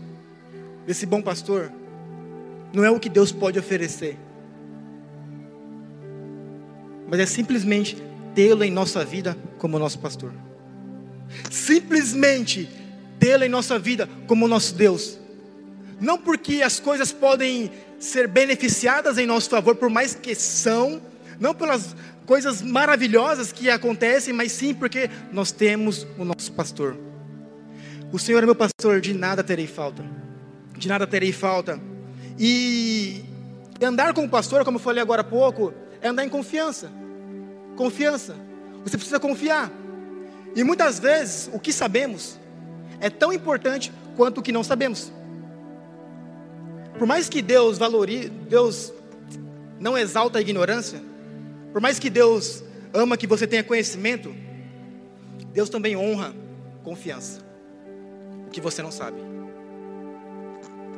desse 0.85 1.05
bom 1.05 1.21
pastor, 1.21 1.71
não 2.73 2.83
é 2.83 2.89
o 2.89 2.99
que 2.99 3.09
Deus 3.09 3.31
pode 3.31 3.59
oferecer, 3.59 4.17
mas 7.07 7.19
é 7.19 7.25
simplesmente 7.25 7.97
tê-lo 8.33 8.63
em 8.63 8.71
nossa 8.71 9.05
vida 9.05 9.37
como 9.57 9.77
nosso 9.77 9.99
pastor. 9.99 10.33
Simplesmente 11.51 12.69
tê-lo 13.19 13.43
em 13.43 13.49
nossa 13.49 13.77
vida 13.77 14.09
como 14.27 14.47
nosso 14.47 14.73
Deus. 14.75 15.19
Não 15.99 16.17
porque 16.17 16.61
as 16.61 16.79
coisas 16.79 17.11
podem 17.11 17.71
ser 17.99 18.27
beneficiadas 18.27 19.17
em 19.17 19.25
nosso 19.25 19.49
favor, 19.49 19.75
por 19.75 19.89
mais 19.89 20.15
que 20.15 20.35
são, 20.35 21.01
não 21.39 21.53
pelas 21.53 21.95
coisas 22.25 22.61
maravilhosas 22.61 23.51
que 23.51 23.69
acontecem, 23.69 24.33
mas 24.33 24.51
sim 24.51 24.73
porque 24.73 25.09
nós 25.31 25.51
temos 25.51 26.05
o 26.17 26.25
nosso 26.25 26.51
pastor. 26.51 26.97
O 28.11 28.19
Senhor 28.19 28.43
é 28.43 28.45
meu 28.45 28.55
pastor, 28.55 28.99
de 28.99 29.13
nada 29.13 29.43
terei 29.43 29.67
falta. 29.67 30.03
De 30.83 30.89
nada 30.89 31.07
terei 31.07 31.31
falta. 31.31 31.79
E 32.37 33.23
andar 33.81 34.13
com 34.13 34.25
o 34.25 34.29
pastor, 34.29 34.65
como 34.65 34.75
eu 34.75 34.81
falei 34.81 35.01
agora 35.01 35.21
há 35.21 35.23
pouco, 35.23 35.73
é 36.01 36.09
andar 36.09 36.25
em 36.25 36.29
confiança. 36.29 36.91
Confiança. 37.77 38.35
Você 38.83 38.97
precisa 38.97 39.17
confiar. 39.17 39.71
E 40.53 40.61
muitas 40.61 40.99
vezes 40.99 41.49
o 41.53 41.57
que 41.57 41.71
sabemos 41.71 42.37
é 42.99 43.09
tão 43.09 43.31
importante 43.31 43.93
quanto 44.17 44.39
o 44.39 44.41
que 44.41 44.51
não 44.51 44.61
sabemos. 44.61 45.09
Por 46.99 47.07
mais 47.07 47.29
que 47.29 47.41
Deus 47.41 47.77
valorize, 47.77 48.27
Deus 48.27 48.91
não 49.79 49.97
exalta 49.97 50.39
a 50.39 50.41
ignorância, 50.41 51.01
por 51.71 51.79
mais 51.79 51.97
que 51.97 52.09
Deus 52.09 52.61
ama 52.93 53.15
que 53.15 53.25
você 53.25 53.47
tenha 53.47 53.63
conhecimento, 53.63 54.35
Deus 55.53 55.69
também 55.69 55.95
honra 55.95 56.35
confiança. 56.83 57.39
O 58.45 58.49
que 58.49 58.59
você 58.59 58.81
não 58.81 58.91
sabe. 58.91 59.32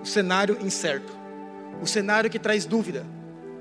O 0.06 0.08
cenário 0.08 0.56
incerto. 0.62 1.12
O 1.82 1.88
cenário 1.88 2.30
que 2.30 2.38
traz 2.38 2.64
dúvida. 2.64 3.04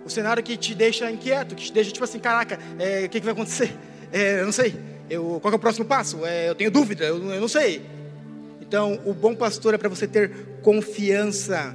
O 0.05 0.11
cenário 0.11 0.43
que 0.43 0.59
te 0.59 0.75
deixa 0.75 1.11
inquieto, 1.11 1.55
que 1.55 1.65
te 1.65 1.73
deixa 1.73 1.91
tipo 1.91 2.05
assim, 2.05 2.19
caraca, 2.19 2.59
é, 2.79 3.07
o 3.07 3.09
que, 3.09 3.19
que, 3.19 3.25
vai 3.25 3.33
acontecer? 3.33 3.75
É, 4.13 4.41
eu 4.41 4.45
não 4.45 4.53
sei. 4.53 4.79
Eu, 5.09 5.39
qual 5.41 5.55
é 5.55 5.57
o 5.57 5.59
próximo 5.59 5.87
passo? 5.87 6.25
É, 6.27 6.51
eu 6.51 6.55
tenho 6.55 6.71
dúvida, 6.71 7.05
eu, 7.05 7.17
eu 7.17 7.41
não 7.41 7.49
sei. 7.49 7.81
Então, 8.61 9.01
o 9.07 9.15
bom 9.15 9.35
pastor 9.35 9.73
é 9.73 9.79
para 9.79 9.89
você 9.89 10.07
ter 10.07 10.31
confiança. 10.63 11.75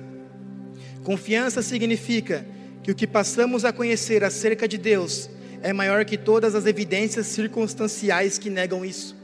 Confiança 1.03 1.63
significa 1.63 2.45
que 2.83 2.91
o 2.91 2.95
que 2.95 3.07
passamos 3.07 3.65
a 3.65 3.73
conhecer 3.73 4.23
acerca 4.23 4.67
de 4.67 4.77
Deus 4.77 5.31
é 5.63 5.73
maior 5.73 6.05
que 6.05 6.15
todas 6.15 6.53
as 6.53 6.67
evidências 6.67 7.25
circunstanciais 7.25 8.37
que 8.37 8.51
negam 8.51 8.85
isso. 8.85 9.17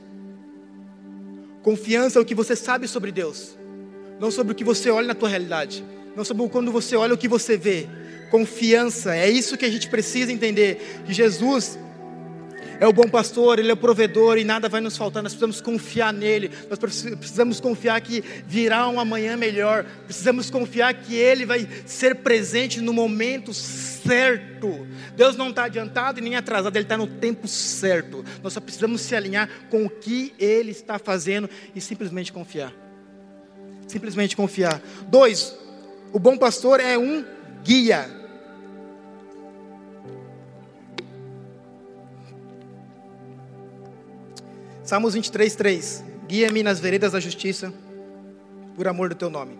Confiança 1.61 2.17
é 2.17 2.21
o 2.21 2.25
que 2.25 2.33
você 2.33 2.55
sabe 2.55 2.87
sobre 2.87 3.11
Deus, 3.11 3.55
não 4.19 4.31
sobre 4.31 4.53
o 4.53 4.55
que 4.55 4.63
você 4.63 4.89
olha 4.89 5.07
na 5.07 5.15
tua 5.15 5.29
realidade, 5.29 5.83
não 6.15 6.23
sobre 6.23 6.47
quando 6.49 6.71
você 6.71 6.95
olha 6.95 7.13
o 7.13 7.17
que 7.17 7.27
você 7.27 7.57
vê. 7.57 7.87
Confiança, 8.31 9.15
é 9.15 9.29
isso 9.29 9.57
que 9.57 9.65
a 9.65 9.69
gente 9.69 9.87
precisa 9.87 10.31
entender. 10.31 11.01
Que 11.05 11.13
Jesus 11.13 11.77
é 12.79 12.87
o 12.87 12.93
bom 12.93 13.07
pastor, 13.07 13.59
Ele 13.59 13.69
é 13.69 13.73
o 13.73 13.77
provedor 13.77 14.37
e 14.37 14.43
nada 14.43 14.67
vai 14.67 14.81
nos 14.81 14.97
faltar. 14.97 15.23
Nós 15.23 15.33
precisamos 15.33 15.61
confiar 15.61 16.11
nele, 16.11 16.51
nós 16.69 16.79
precisamos 16.79 17.59
confiar 17.59 17.99
que 18.01 18.23
virá 18.45 18.87
um 18.87 18.99
amanhã 18.99 19.37
melhor, 19.37 19.85
precisamos 20.05 20.49
confiar 20.49 20.93
que 20.93 21.15
Ele 21.15 21.45
vai 21.45 21.67
ser 21.85 22.15
presente 22.15 22.81
no 22.81 22.93
momento 22.93 23.53
certo. 23.53 24.87
Deus 25.15 25.35
não 25.35 25.49
está 25.49 25.65
adiantado 25.65 26.19
e 26.19 26.21
nem 26.21 26.35
atrasado, 26.35 26.75
Ele 26.75 26.85
está 26.85 26.97
no 26.97 27.07
tempo 27.07 27.47
certo. 27.47 28.25
Nós 28.43 28.53
só 28.53 28.59
precisamos 28.59 29.01
se 29.01 29.15
alinhar 29.15 29.49
com 29.69 29.85
o 29.85 29.89
que 29.89 30.33
Ele 30.37 30.71
está 30.71 30.99
fazendo 30.99 31.49
e 31.73 31.79
simplesmente 31.79 32.33
confiar. 32.33 32.84
Simplesmente 33.87 34.35
confiar. 34.35 34.81
Dois, 35.07 35.55
o 36.11 36.19
bom 36.19 36.37
pastor 36.37 36.79
é 36.79 36.97
um 36.97 37.25
guia. 37.63 38.09
Salmos 44.83 45.15
23, 45.15 45.55
3. 45.55 46.03
Guia-me 46.27 46.63
nas 46.63 46.79
veredas 46.79 47.11
da 47.11 47.19
justiça, 47.19 47.73
por 48.75 48.87
amor 48.87 49.09
do 49.09 49.15
teu 49.15 49.29
nome. 49.29 49.57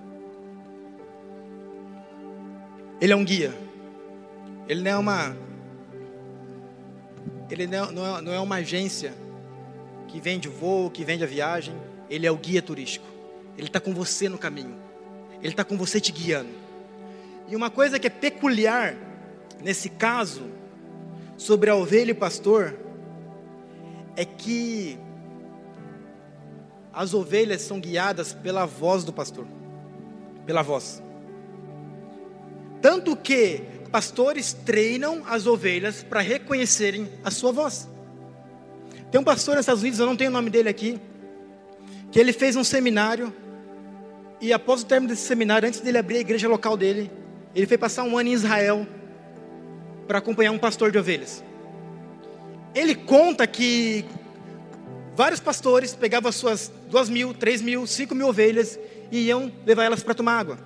Ele 3.02 3.12
é 3.12 3.16
um 3.16 3.26
guia. 3.26 3.54
Ele 4.68 4.82
não 4.82 4.92
é 4.92 4.98
uma. 4.98 5.38
Ele 7.50 7.68
não 7.68 8.18
é, 8.18 8.22
não 8.22 8.34
é 8.34 8.40
uma 8.40 8.56
agência 8.56 9.14
que 10.08 10.20
vende 10.20 10.48
o 10.48 10.52
voo, 10.52 10.90
que 10.90 11.04
vende 11.04 11.24
a 11.24 11.28
viagem. 11.28 11.76
Ele 12.10 12.26
é 12.26 12.32
o 12.32 12.38
guia 12.38 12.62
turístico. 12.62 13.15
Ele 13.58 13.68
está 13.68 13.80
com 13.80 13.94
você 13.94 14.28
no 14.30 14.38
caminho. 14.38 14.76
Ele 15.42 15.50
está 15.54 15.64
com 15.64 15.78
você 15.78 16.00
te 16.00 16.12
guiando. 16.12 16.50
E 17.48 17.56
uma 17.56 17.70
coisa 17.70 18.00
que 18.00 18.08
é 18.08 18.10
peculiar 18.10 18.96
nesse 19.62 19.90
caso, 19.90 20.44
sobre 21.38 21.70
a 21.70 21.76
ovelha 21.76 22.10
e 22.10 22.14
o 22.14 22.16
pastor, 22.16 22.78
é 24.16 24.24
que 24.24 24.98
as 26.94 27.14
ovelhas 27.14 27.62
são 27.62 27.80
guiadas 27.80 28.34
pela 28.34 28.66
voz 28.66 29.04
do 29.04 29.12
pastor, 29.12 29.46
pela 30.46 30.62
voz. 30.62 31.04
Tanto 32.82 33.16
que 33.16 33.64
pastores 33.92 34.54
treinam 34.54 35.24
as 35.28 35.46
ovelhas 35.48 36.04
para 36.04 36.22
reconhecerem 36.22 37.10
a 37.24 37.32
sua 37.32 37.52
voz. 37.52 37.90
Tem 39.12 39.20
um 39.20 39.24
pastor 39.24 39.56
nos 39.56 39.64
Estados 39.64 39.82
Unidos, 39.82 40.00
eu 40.00 40.06
não 40.06 40.16
tenho 40.16 40.30
o 40.30 40.34
nome 40.34 40.50
dele 40.50 40.70
aqui, 40.70 41.00
que 42.12 42.20
ele 42.20 42.32
fez 42.32 42.56
um 42.56 42.64
seminário 42.64 43.34
e 44.42 44.52
após 44.52 44.82
o 44.82 44.86
término 44.86 45.14
desse 45.14 45.26
seminário, 45.26 45.68
antes 45.68 45.80
dele 45.80 45.98
abrir 45.98 46.18
a 46.18 46.20
igreja 46.20 46.48
local 46.48 46.76
dele, 46.76 47.10
ele 47.56 47.66
foi 47.66 47.78
passar 47.78 48.04
um 48.04 48.18
ano 48.18 48.30
em 48.30 48.34
Israel 48.34 48.86
para 50.08 50.20
acompanhar 50.20 50.52
um 50.52 50.58
pastor 50.60 50.92
de 50.92 50.98
ovelhas. 50.98 51.44
Ele 52.74 52.94
conta 52.94 53.48
que 53.48 54.06
vários 55.16 55.40
pastores 55.40 55.96
pegavam 55.96 56.30
as 56.30 56.36
suas 56.36 56.72
duas 56.90 57.10
mil, 57.10 57.34
três 57.34 57.62
mil, 57.62 57.88
cinco 57.88 58.14
mil 58.14 58.28
ovelhas 58.28 58.78
e 59.12 59.28
iam 59.28 59.52
levar 59.66 59.86
elas 59.86 60.04
para 60.04 60.14
tomar 60.14 60.38
água. 60.38 60.60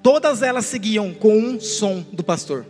Todas 0.00 0.42
elas 0.42 0.66
seguiam 0.66 1.12
com 1.12 1.36
um 1.36 1.58
som 1.58 2.00
do 2.12 2.22
pastor. 2.22 2.64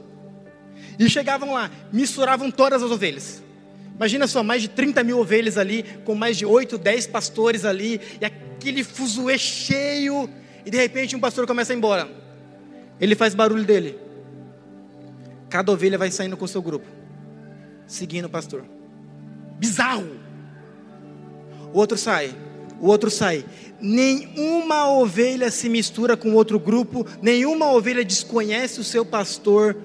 E 0.99 1.11
chegavam 1.11 1.53
lá, 1.53 1.71
misturavam 1.93 2.51
todas 2.51 2.83
as 2.83 2.91
ovelhas. 2.91 3.44
Imagina 3.95 4.27
só, 4.27 4.43
mais 4.43 4.63
de 4.63 4.69
30 4.69 5.05
mil 5.05 5.19
ovelhas 5.19 5.57
ali, 5.57 5.85
com 6.05 6.15
mais 6.15 6.37
de 6.37 6.45
8, 6.45 6.77
10 6.77 7.07
pastores 7.07 7.65
ali, 7.65 8.01
e 8.21 8.25
aquele 8.25 8.83
fuzuê 8.83 9.39
cheio, 9.39 10.29
e 10.67 10.71
de 10.71 10.77
repente 10.77 11.15
um 11.15 11.21
pastor 11.21 11.47
começa 11.47 11.73
a 11.73 11.75
ir 11.75 11.79
embora. 11.79 12.09
Ele 13.01 13.15
faz 13.15 13.35
barulho 13.35 13.65
dele. 13.65 13.99
Cada 15.49 15.71
ovelha 15.71 15.97
vai 15.97 16.11
saindo 16.11 16.37
com 16.37 16.45
o 16.45 16.49
seu 16.49 16.61
grupo, 16.61 16.87
seguindo 17.87 18.25
o 18.25 18.31
pastor. 18.31 18.65
Bizarro. 19.59 20.17
O 21.73 21.79
outro 21.79 21.97
sai, 21.97 22.35
o 22.81 22.89
outro 22.89 23.11
sai. 23.11 23.45
Nenhuma 23.81 24.91
ovelha 24.91 25.51
se 25.51 25.69
mistura 25.69 26.17
com 26.17 26.33
outro 26.35 26.59
grupo, 26.59 27.07
nenhuma 27.23 27.71
ovelha 27.73 28.05
desconhece 28.05 28.81
o 28.81 28.85
seu 28.85 29.05
pastor. 29.05 29.77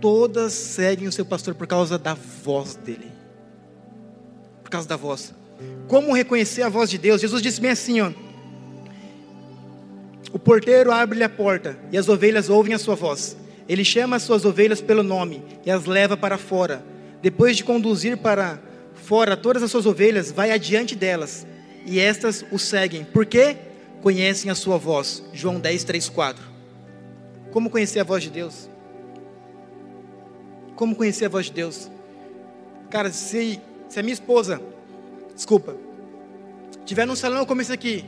Todas 0.00 0.52
seguem 0.52 1.08
o 1.08 1.12
seu 1.12 1.24
pastor 1.24 1.54
por 1.54 1.66
causa 1.66 1.98
da 1.98 2.14
voz 2.14 2.74
dele. 2.74 3.10
Por 4.62 4.70
causa 4.70 4.88
da 4.88 4.96
voz. 4.96 5.34
Como 5.88 6.12
reconhecer 6.14 6.62
a 6.62 6.68
voz 6.68 6.90
de 6.90 6.98
Deus? 6.98 7.20
Jesus 7.20 7.40
disse 7.40 7.60
bem 7.60 7.70
assim, 7.70 8.00
ó. 8.00 8.10
O 10.32 10.38
porteiro 10.38 10.92
abre-lhe 10.92 11.24
a 11.24 11.28
porta 11.28 11.78
e 11.90 11.96
as 11.96 12.08
ovelhas 12.08 12.50
ouvem 12.50 12.74
a 12.74 12.78
sua 12.78 12.94
voz. 12.94 13.36
Ele 13.68 13.84
chama 13.84 14.16
as 14.16 14.22
suas 14.22 14.44
ovelhas 14.44 14.80
pelo 14.80 15.02
nome 15.02 15.42
e 15.64 15.70
as 15.70 15.86
leva 15.86 16.16
para 16.16 16.36
fora. 16.36 16.84
Depois 17.22 17.56
de 17.56 17.64
conduzir 17.64 18.18
para 18.18 18.60
fora 18.94 19.36
todas 19.36 19.62
as 19.62 19.70
suas 19.70 19.86
ovelhas, 19.86 20.30
vai 20.30 20.50
adiante 20.50 20.94
delas 20.94 21.46
e 21.86 21.98
estas 22.00 22.44
o 22.50 22.58
seguem. 22.58 23.04
Por 23.04 23.24
quê? 23.24 23.56
Conhecem 24.02 24.50
a 24.50 24.54
sua 24.54 24.76
voz. 24.76 25.22
João 25.32 25.58
10, 25.58 25.84
3, 25.84 26.08
4. 26.08 26.44
Como 27.50 27.70
conhecer 27.70 28.00
a 28.00 28.04
voz 28.04 28.22
de 28.22 28.30
Deus? 28.30 28.68
Como 30.76 30.94
conhecer 30.94 31.24
a 31.24 31.28
voz 31.28 31.46
de 31.46 31.52
Deus? 31.52 31.90
Cara, 32.90 33.10
se, 33.10 33.60
se 33.88 33.98
a 33.98 34.02
minha 34.02 34.12
esposa, 34.12 34.60
desculpa, 35.34 35.74
tiver 36.84 37.06
num 37.06 37.16
salão 37.16 37.46
como 37.46 37.62
esse 37.62 37.72
aqui, 37.72 38.04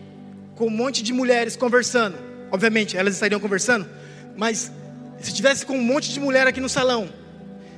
com 0.55 0.67
um 0.67 0.71
monte 0.71 1.03
de 1.03 1.13
mulheres 1.13 1.57
conversando, 1.57 2.17
obviamente 2.53 2.97
elas 2.97 3.15
estariam 3.15 3.41
conversando, 3.41 3.89
mas 4.37 4.71
se 5.19 5.33
tivesse 5.33 5.65
com 5.65 5.77
um 5.77 5.83
monte 5.83 6.13
de 6.13 6.21
mulher 6.21 6.47
aqui 6.47 6.61
no 6.61 6.69
salão, 6.69 7.09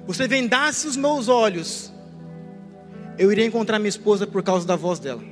você 0.07 0.27
vendasse 0.27 0.87
os 0.89 0.97
meus 0.97 1.29
olhos, 1.29 1.93
eu 3.17 3.31
iria 3.31 3.47
encontrar 3.47 3.79
minha 3.79 3.89
esposa 3.89 4.27
por 4.27 4.43
causa 4.43 4.67
da 4.67 4.75
voz 4.75 4.99
dela. 4.99 5.23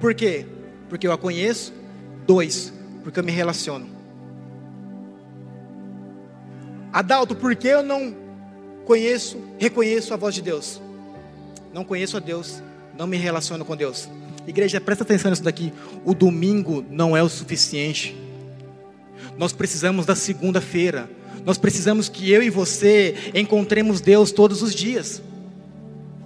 Por 0.00 0.14
quê? 0.14 0.44
Porque 0.88 1.06
eu 1.06 1.12
a 1.12 1.18
conheço. 1.18 1.72
Dois, 2.26 2.72
porque 3.04 3.20
eu 3.20 3.24
me 3.24 3.30
relaciono. 3.30 3.88
Adalto, 6.92 7.36
por 7.36 7.54
que 7.54 7.68
eu 7.68 7.82
não 7.82 8.25
conheço, 8.86 9.36
reconheço 9.58 10.14
a 10.14 10.16
voz 10.16 10.34
de 10.34 10.40
Deus? 10.40 10.80
Não 11.74 11.84
conheço 11.84 12.16
a 12.16 12.20
Deus, 12.20 12.62
não 12.96 13.06
me 13.06 13.16
relaciono 13.18 13.64
com 13.64 13.76
Deus. 13.76 14.08
Igreja, 14.46 14.80
presta 14.80 15.02
atenção 15.02 15.30
nisso 15.30 15.42
daqui. 15.42 15.72
O 16.04 16.14
domingo 16.14 16.86
não 16.88 17.16
é 17.16 17.22
o 17.22 17.28
suficiente. 17.28 18.16
Nós 19.36 19.52
precisamos 19.52 20.06
da 20.06 20.14
segunda-feira. 20.14 21.10
Nós 21.44 21.58
precisamos 21.58 22.08
que 22.08 22.30
eu 22.30 22.42
e 22.42 22.48
você 22.48 23.14
encontremos 23.34 24.00
Deus 24.00 24.30
todos 24.30 24.62
os 24.62 24.74
dias. 24.74 25.20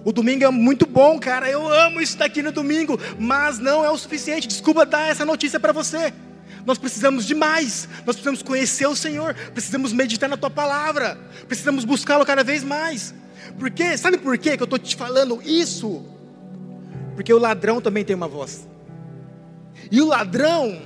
O 0.05 0.11
domingo 0.11 0.43
é 0.43 0.49
muito 0.49 0.85
bom, 0.85 1.19
cara. 1.19 1.49
Eu 1.49 1.67
amo 1.67 1.99
isso 1.99 2.17
daqui 2.17 2.41
no 2.41 2.51
domingo, 2.51 2.99
mas 3.19 3.57
não 3.59 3.83
é 3.83 3.89
o 3.89 3.97
suficiente. 3.97 4.47
Desculpa 4.47 4.85
dar 4.85 5.09
essa 5.09 5.25
notícia 5.25 5.59
para 5.59 5.73
você. 5.73 6.13
Nós 6.65 6.77
precisamos 6.77 7.25
de 7.25 7.33
mais. 7.33 7.87
Nós 8.05 8.15
precisamos 8.15 8.41
conhecer 8.41 8.87
o 8.87 8.95
Senhor. 8.95 9.33
Precisamos 9.53 9.93
meditar 9.93 10.29
na 10.29 10.37
tua 10.37 10.49
palavra. 10.49 11.17
Precisamos 11.47 11.85
buscá-lo 11.85 12.25
cada 12.25 12.43
vez 12.43 12.63
mais. 12.63 13.13
Porque, 13.59 13.97
sabe 13.97 14.17
por 14.17 14.37
quê 14.37 14.55
que 14.55 14.63
eu 14.63 14.65
estou 14.65 14.79
te 14.79 14.95
falando 14.95 15.41
isso? 15.41 16.05
Porque 17.15 17.33
o 17.33 17.39
ladrão 17.39 17.81
também 17.81 18.03
tem 18.03 18.15
uma 18.15 18.27
voz. 18.27 18.67
E 19.91 20.01
o 20.01 20.05
ladrão, 20.05 20.81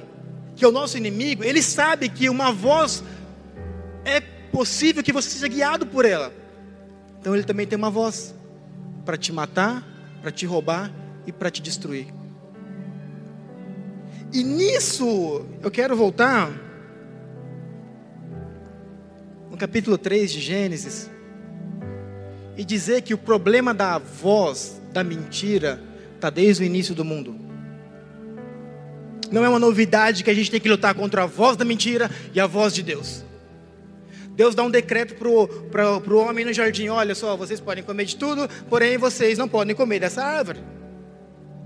que 0.55 0.65
é 0.65 0.67
o 0.67 0.71
nosso 0.71 0.97
inimigo, 0.97 1.43
ele 1.43 1.61
sabe 1.61 2.09
que 2.09 2.29
uma 2.29 2.51
voz 2.51 3.03
é 4.03 4.19
possível 4.19 5.03
que 5.03 5.11
você 5.11 5.29
seja 5.29 5.47
guiado 5.47 5.85
por 5.85 6.05
ela. 6.05 6.33
Então 7.19 7.35
ele 7.35 7.43
também 7.43 7.67
tem 7.67 7.77
uma 7.77 7.89
voz 7.89 8.33
para 9.03 9.17
te 9.17 9.31
matar, 9.31 9.83
para 10.21 10.31
te 10.31 10.45
roubar 10.45 10.91
e 11.27 11.31
para 11.31 11.49
te 11.49 11.61
destruir. 11.61 12.07
E 14.35 14.43
nisso 14.43 15.45
eu 15.63 15.71
quero 15.71 15.95
voltar 15.95 16.51
no 19.49 19.55
capítulo 19.55 19.97
3 19.97 20.29
de 20.29 20.41
Gênesis 20.41 21.09
e 22.57 22.65
dizer 22.65 23.01
que 23.03 23.13
o 23.13 23.17
problema 23.17 23.73
da 23.73 23.97
voz 23.97 24.81
da 24.91 25.05
mentira 25.05 25.81
está 26.15 26.29
desde 26.29 26.63
o 26.63 26.65
início 26.65 26.93
do 26.93 27.05
mundo. 27.05 27.33
Não 29.31 29.45
é 29.45 29.47
uma 29.47 29.57
novidade 29.57 30.21
que 30.21 30.29
a 30.29 30.33
gente 30.33 30.51
tem 30.51 30.59
que 30.59 30.67
lutar 30.67 30.93
contra 30.95 31.23
a 31.23 31.25
voz 31.25 31.55
da 31.55 31.63
mentira 31.63 32.11
e 32.33 32.39
a 32.41 32.45
voz 32.45 32.73
de 32.73 32.83
Deus. 32.83 33.23
Deus 34.31 34.53
dá 34.53 34.63
um 34.63 34.69
decreto 34.69 35.15
para 35.71 36.13
o 36.13 36.17
homem 36.17 36.43
no 36.43 36.51
jardim: 36.51 36.89
olha 36.89 37.15
só, 37.15 37.37
vocês 37.37 37.61
podem 37.61 37.85
comer 37.85 38.03
de 38.03 38.17
tudo, 38.17 38.49
porém 38.69 38.97
vocês 38.97 39.37
não 39.37 39.47
podem 39.47 39.73
comer 39.73 40.01
dessa 40.01 40.21
árvore. 40.21 40.59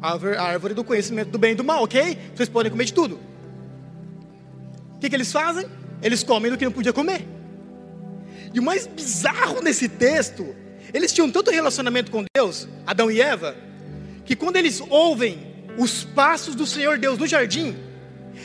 A 0.02 0.44
árvore 0.44 0.74
do 0.74 0.84
conhecimento 0.84 1.30
do 1.30 1.38
bem 1.38 1.52
e 1.52 1.56
do 1.56 1.64
mal, 1.64 1.84
ok? 1.84 2.18
Vocês 2.36 2.50
podem 2.50 2.72
comer 2.72 2.86
de 2.86 2.94
tudo. 2.94 3.20
O 4.96 5.00
que, 5.00 5.10
que 5.10 5.16
eles 5.16 5.32
fazem? 5.32 5.66
Eles 6.02 6.24
comem 6.24 6.52
do 6.52 6.58
que 6.58 6.66
não 6.66 6.72
podia 6.72 6.94
comer. 6.94 7.26
E 8.54 8.60
o 8.60 8.64
mais 8.64 8.88
bizarro 8.88 9.62
nesse 9.62 9.88
texto, 9.88 10.56
eles 10.94 11.14
tinham 11.14 11.30
tanto 11.30 11.52
relacionamento 11.52 12.12
com 12.12 12.24
Deus, 12.36 12.68
Adão 12.86 13.12
e 13.12 13.22
Eva, 13.22 13.56
que 14.26 14.36
quando 14.36 14.56
eles 14.56 14.82
ouvem 14.90 15.66
os 15.78 16.04
passos 16.04 16.56
do 16.56 16.66
Senhor 16.66 16.98
Deus 16.98 17.18
no 17.18 17.28
jardim, 17.28 17.76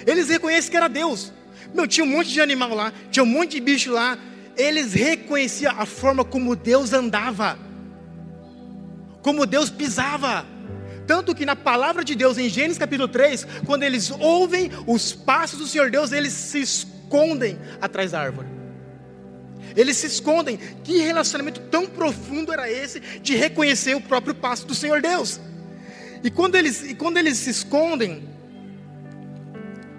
eles 0.07 0.29
reconhecem 0.29 0.71
que 0.71 0.77
era 0.77 0.89
Deus. 0.89 1.33
Meu, 1.75 1.87
tinha 1.87 2.05
um 2.05 2.09
monte 2.09 2.31
de 2.31 2.41
animal 2.41 2.75
lá, 2.75 2.93
tinha 3.11 3.23
um 3.23 3.27
monte 3.27 3.53
de 3.53 3.61
bicho 3.61 3.93
lá. 3.93 4.19
Eles 4.57 4.93
reconheciam 4.93 5.75
a 5.77 5.85
forma 5.85 6.25
como 6.25 6.55
Deus 6.55 6.93
andava, 6.93 7.59
como 9.23 9.47
Deus 9.47 9.71
pisava. 9.71 10.54
Tanto 11.07 11.35
que 11.35 11.45
na 11.45 11.55
palavra 11.55 12.03
de 12.03 12.15
Deus, 12.15 12.39
em 12.39 12.49
Gênesis 12.49 12.79
capítulo 12.79 13.09
3, 13.09 13.47
quando 13.67 13.83
eles 13.83 14.11
ouvem 14.11 14.71
os 14.87 15.13
passos 15.13 15.59
do 15.59 15.67
Senhor 15.67 15.91
Deus, 15.91 16.13
eles 16.13 16.33
se 16.33 16.61
escondem 16.61 17.59
atrás 17.81 18.13
da 18.13 18.21
árvore. 18.21 18.49
Eles 19.77 19.97
se 19.97 20.07
escondem. 20.07 20.59
Que 20.83 20.99
relacionamento 20.99 21.61
tão 21.63 21.87
profundo 21.87 22.53
era 22.53 22.71
esse 22.71 23.01
de 23.01 23.35
reconhecer 23.35 23.95
o 23.95 24.01
próprio 24.01 24.35
passo 24.35 24.67
do 24.67 24.75
Senhor 24.75 25.01
Deus? 25.01 25.41
E 26.23 26.31
quando 26.31 26.55
eles, 26.55 26.83
e 26.83 26.95
quando 26.95 27.19
eles 27.19 27.39
se 27.39 27.51
escondem, 27.51 28.29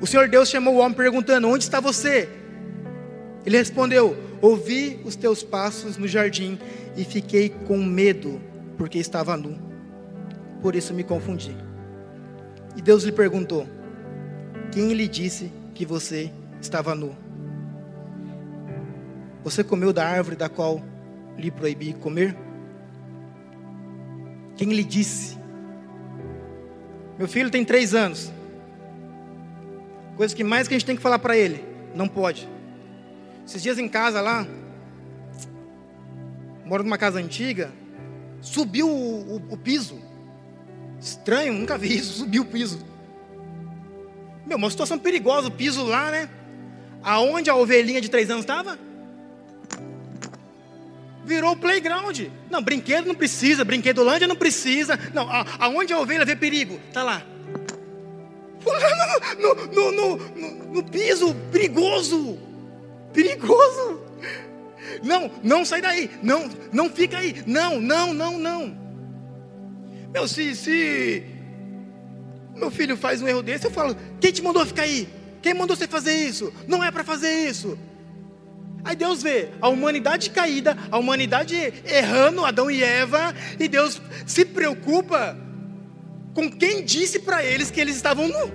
o 0.02 0.08
Senhor 0.08 0.28
Deus 0.28 0.50
chamou 0.50 0.76
o 0.76 0.78
homem 0.78 0.96
perguntando: 0.96 1.48
Onde 1.48 1.64
está 1.64 1.80
você? 1.80 2.30
Ele 3.46 3.58
respondeu: 3.58 4.18
Ouvi 4.42 5.00
os 5.04 5.16
teus 5.16 5.44
passos 5.44 5.98
no 5.98 6.08
jardim 6.08 6.58
e 6.98 7.04
fiquei 7.04 7.50
com 7.50 7.78
medo, 7.78 8.42
porque 8.78 8.98
estava 8.98 9.38
nu. 9.38 9.75
Por 10.66 10.76
isso 10.76 10.96
me 10.96 11.04
confundi. 11.04 11.56
E 12.76 12.82
Deus 12.82 13.04
lhe 13.04 13.12
perguntou: 13.12 13.68
Quem 14.72 14.94
lhe 14.94 15.08
disse 15.08 15.52
que 15.76 15.86
você 15.86 16.32
estava 16.60 16.96
nu? 16.96 17.16
Você 19.44 19.64
comeu 19.64 19.94
da 19.94 20.08
árvore 20.08 20.36
da 20.36 20.50
qual 20.50 20.82
lhe 21.38 21.52
proibi 21.52 21.94
comer? 21.94 22.36
Quem 24.56 24.74
lhe 24.74 24.84
disse? 24.84 25.38
Meu 27.20 27.28
filho 27.28 27.52
tem 27.52 27.64
três 27.64 27.94
anos. 27.94 28.34
Coisa 30.18 30.36
que 30.36 30.44
mais 30.44 30.68
que 30.68 30.74
a 30.74 30.80
gente 30.80 30.88
tem 30.88 30.96
que 30.96 31.02
falar 31.04 31.20
para 31.20 31.38
ele, 31.38 31.64
não 31.94 32.08
pode. 32.08 32.50
Esses 33.46 33.62
dias 33.62 33.78
em 33.78 33.88
casa 33.88 34.20
lá, 34.20 34.48
moro 36.66 36.84
numa 36.84 36.98
casa 36.98 37.20
antiga, 37.20 37.72
subiu 38.42 38.90
o, 38.90 39.36
o, 39.36 39.54
o 39.54 39.58
piso. 39.58 40.05
Estranho, 41.06 41.54
nunca 41.54 41.78
vi 41.78 41.96
isso, 41.96 42.14
subiu 42.14 42.42
o 42.42 42.46
piso. 42.46 42.84
Meu, 44.44 44.58
uma 44.58 44.72
situação 44.72 44.98
perigosa, 44.98 45.50
o 45.50 45.52
piso 45.52 45.84
lá, 45.84 46.10
né? 46.10 46.28
Aonde 47.04 47.48
a 47.48 47.56
ovelhinha 47.56 48.02
de 48.02 48.10
três 48.10 48.32
anos 48.32 48.42
estava? 48.42 48.80
Virou 51.24 51.52
o 51.52 51.58
playground. 51.58 52.22
Não, 52.50 52.60
brinquedo 52.60 53.06
não 53.06 53.14
precisa, 53.14 53.64
brinquedolândia 53.64 54.28
não 54.28 54.36
precisa. 54.36 55.00
Não, 55.14 55.28
aonde 55.60 55.94
a 55.94 56.00
ovelha 56.00 56.26
vê 56.26 56.36
perigo? 56.36 56.80
Tá 56.92 57.04
lá 57.04 57.22
no, 59.38 59.56
no, 59.68 59.92
no, 59.92 60.18
no, 60.74 60.84
piso, 60.84 61.36
perigoso, 61.52 62.40
perigoso. 63.14 64.02
Não, 65.04 65.30
não 65.44 65.64
sai 65.64 65.82
daí. 65.82 66.10
Não, 66.24 66.50
não 66.74 66.90
fica 66.90 67.20
aí. 67.20 67.44
Não, 67.46 67.80
não, 67.80 68.12
não, 68.12 68.40
não. 68.40 68.85
Meu, 70.16 70.30
se, 70.30 70.56
se 70.56 71.24
meu 72.56 72.72
filho 72.72 72.96
faz 72.96 73.22
um 73.22 73.28
erro 73.28 73.44
desse, 73.44 73.66
eu 73.66 73.72
falo: 73.72 73.98
quem 74.22 74.32
te 74.32 74.42
mandou 74.42 74.66
ficar 74.66 74.84
aí? 74.84 75.10
Quem 75.42 75.54
mandou 75.54 75.76
você 75.76 75.90
fazer 75.90 76.14
isso? 76.14 76.54
Não 76.70 76.82
é 76.82 76.90
para 76.90 77.04
fazer 77.04 77.50
isso. 77.50 77.78
Aí 78.86 78.96
Deus 78.96 79.22
vê 79.22 79.50
a 79.60 79.68
humanidade 79.68 80.30
caída, 80.30 80.78
a 80.90 80.98
humanidade 80.98 81.58
errando, 81.86 82.46
Adão 82.46 82.72
e 82.72 82.82
Eva, 82.82 83.36
e 83.60 83.68
Deus 83.68 84.02
se 84.26 84.46
preocupa 84.46 85.38
com 86.34 86.50
quem 86.50 86.86
disse 86.86 87.20
para 87.20 87.44
eles 87.44 87.70
que 87.70 87.82
eles 87.82 87.98
estavam 87.98 88.30
nu. 88.30 88.54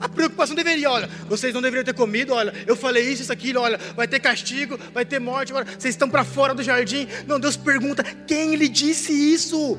A 0.00 0.08
preocupação 0.08 0.56
deveria, 0.56 0.90
olha, 0.90 1.10
vocês 1.28 1.52
não 1.52 1.60
deveriam 1.60 1.84
ter 1.84 1.94
comido, 1.94 2.32
olha, 2.32 2.54
eu 2.66 2.76
falei 2.76 3.06
isso, 3.12 3.20
isso, 3.20 3.32
aquilo, 3.32 3.60
olha, 3.60 3.78
vai 3.94 4.08
ter 4.08 4.20
castigo, 4.20 4.78
vai 4.94 5.04
ter 5.04 5.18
morte, 5.18 5.52
olha, 5.52 5.66
vocês 5.66 5.92
estão 5.92 6.08
para 6.08 6.24
fora 6.24 6.54
do 6.54 6.62
jardim. 6.62 7.06
Não, 7.26 7.38
Deus 7.38 7.58
pergunta, 7.58 8.02
quem 8.26 8.54
lhe 8.54 8.70
disse 8.70 9.12
isso? 9.12 9.78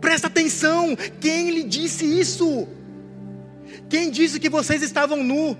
Presta 0.00 0.26
atenção, 0.26 0.96
quem 1.20 1.50
lhe 1.50 1.62
disse 1.62 2.04
isso? 2.04 2.68
Quem 3.88 4.10
disse 4.10 4.40
que 4.40 4.48
vocês 4.48 4.82
estavam 4.82 5.22
nu? 5.22 5.56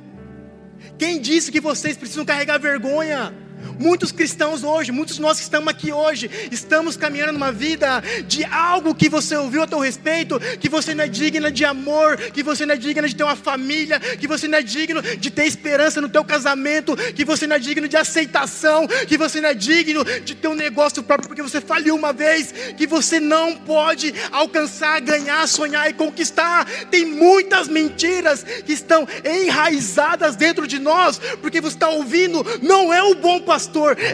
Quem 0.99 1.21
disse 1.21 1.51
que 1.51 1.61
vocês 1.61 1.97
precisam 1.97 2.25
carregar 2.25 2.59
vergonha? 2.59 3.35
Muitos 3.79 4.11
cristãos 4.11 4.65
hoje, 4.65 4.91
muitos 4.91 5.19
nós 5.19 5.37
que 5.37 5.43
estamos 5.43 5.69
aqui 5.69 5.93
hoje, 5.93 6.31
estamos 6.51 6.97
caminhando 6.97 7.33
numa 7.33 7.53
vida 7.53 8.03
de 8.27 8.45
algo 8.45 8.95
que 8.95 9.09
você 9.09 9.37
ouviu 9.37 9.63
a 9.63 9.67
teu 9.67 9.79
respeito, 9.79 10.41
que 10.59 10.69
você 10.69 10.95
não 10.95 11.05
é 11.05 11.09
digna 11.09 11.51
de 11.51 11.65
amor, 11.65 12.17
que 12.17 12.43
você 12.43 12.65
não 12.65 12.75
é 12.75 12.79
digna 12.79 13.07
de 13.07 13.15
ter 13.15 13.23
uma 13.23 13.37
família, 13.37 14.01
que 14.01 14.27
você 14.27 14.49
não 14.49 14.59
é 14.59 14.63
digno 14.63 15.03
de 15.03 15.31
ter 15.31 15.45
esperança 15.45 16.01
no 16.01 16.09
teu 16.09 16.25
casamento, 16.25 16.97
que 16.97 17.25
você 17.25 17.47
não 17.47 17.57
é 17.57 17.59
digno 17.59 17.87
de 17.87 17.97
aceitação, 17.97 18.87
que 19.07 19.19
você 19.19 19.41
não 19.41 19.51
é 19.51 19.55
digno 19.55 20.05
de 20.05 20.35
ter 20.35 20.49
um 20.49 20.55
negócio 20.55 21.03
próprio 21.03 21.29
porque 21.29 21.43
você 21.43 21.61
faliu 21.61 21.95
uma 21.95 22.13
vez, 22.13 22.53
que 22.77 22.87
você 22.87 23.21
não 23.21 23.57
pode 23.57 24.15
alcançar, 24.33 25.01
ganhar, 25.01 25.47
sonhar 25.47 25.91
e 25.91 25.93
conquistar. 25.93 26.65
Tem 26.91 27.05
muitas 27.05 27.69
mentiras 27.69 28.43
que 28.43 28.73
estão 28.73 29.07
enraizadas 29.25 30.35
dentro 30.35 30.67
de 30.67 30.79
nós, 30.79 31.21
porque 31.43 31.61
você 31.61 31.77
está 31.77 31.91
ouvindo, 31.91 32.45
não 32.63 32.93
é 32.93 33.03
o 33.03 33.15
bom 33.15 33.41
pastor 33.41 33.66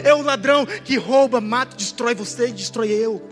é 0.03 0.13
o 0.13 0.21
ladrão 0.21 0.65
que 0.65 0.97
rouba, 0.97 1.39
mata, 1.41 1.75
destrói 1.75 2.15
você 2.15 2.47
e 2.47 2.51
destrói 2.51 2.91
eu. 2.91 3.27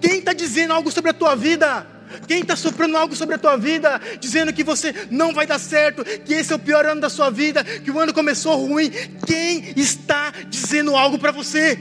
Quem 0.00 0.18
está 0.18 0.32
dizendo 0.32 0.72
algo 0.72 0.90
sobre 0.90 1.10
a 1.10 1.14
tua 1.14 1.34
vida? 1.34 1.86
Quem 2.26 2.40
está 2.40 2.54
soprando 2.54 2.96
algo 2.96 3.16
sobre 3.16 3.36
a 3.36 3.38
tua 3.38 3.56
vida, 3.56 4.00
dizendo 4.20 4.52
que 4.52 4.62
você 4.62 4.94
não 5.10 5.32
vai 5.32 5.46
dar 5.46 5.58
certo, 5.58 6.04
que 6.04 6.34
esse 6.34 6.52
é 6.52 6.56
o 6.56 6.58
pior 6.58 6.84
ano 6.84 7.00
da 7.00 7.08
sua 7.08 7.30
vida, 7.30 7.64
que 7.64 7.90
o 7.90 7.98
ano 7.98 8.12
começou 8.12 8.66
ruim? 8.66 8.90
Quem 9.26 9.72
está 9.76 10.30
dizendo 10.48 10.94
algo 10.94 11.18
para 11.18 11.32
você? 11.32 11.78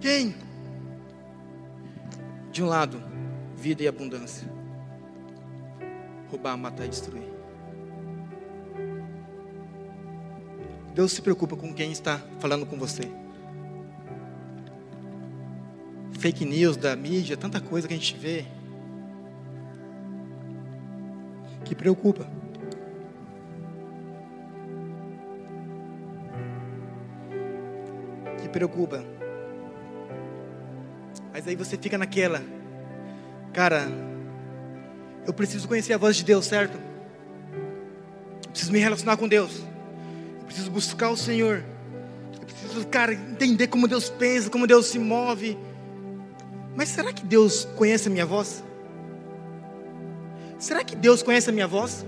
Quem? 0.00 0.36
De 2.52 2.62
um 2.62 2.66
lado, 2.66 3.02
vida 3.56 3.82
e 3.82 3.88
abundância. 3.88 4.48
Roubar, 6.30 6.56
matar 6.56 6.86
e 6.86 6.88
destruir. 6.88 7.33
Deus 10.94 11.10
se 11.10 11.20
preocupa 11.20 11.56
com 11.56 11.74
quem 11.74 11.90
está 11.90 12.20
falando 12.38 12.64
com 12.64 12.78
você. 12.78 13.02
Fake 16.12 16.44
news 16.44 16.76
da 16.76 16.94
mídia, 16.94 17.36
tanta 17.36 17.60
coisa 17.60 17.88
que 17.88 17.94
a 17.94 17.96
gente 17.96 18.16
vê 18.16 18.44
que 21.64 21.74
preocupa. 21.74 22.28
Que 28.40 28.48
preocupa. 28.48 29.04
Mas 31.32 31.48
aí 31.48 31.56
você 31.56 31.76
fica 31.76 31.98
naquela, 31.98 32.40
cara, 33.52 33.88
eu 35.26 35.32
preciso 35.32 35.66
conhecer 35.66 35.92
a 35.94 35.98
voz 35.98 36.14
de 36.14 36.24
Deus, 36.24 36.46
certo? 36.46 36.78
Preciso 38.50 38.70
me 38.70 38.78
relacionar 38.78 39.16
com 39.16 39.26
Deus 39.26 39.73
preciso 40.44 40.70
buscar 40.70 41.10
o 41.10 41.16
Senhor. 41.16 41.64
Eu 42.40 42.46
preciso, 42.46 42.86
cara, 42.86 43.12
entender 43.12 43.68
como 43.68 43.88
Deus 43.88 44.08
pensa, 44.08 44.50
como 44.50 44.66
Deus 44.66 44.86
se 44.86 44.98
move. 44.98 45.58
Mas 46.76 46.88
será 46.88 47.12
que 47.12 47.24
Deus 47.24 47.64
conhece 47.76 48.08
a 48.08 48.10
minha 48.10 48.26
voz? 48.26 48.62
Será 50.58 50.82
que 50.82 50.96
Deus 50.96 51.22
conhece 51.22 51.50
a 51.50 51.52
minha 51.52 51.68
voz? 51.68 52.04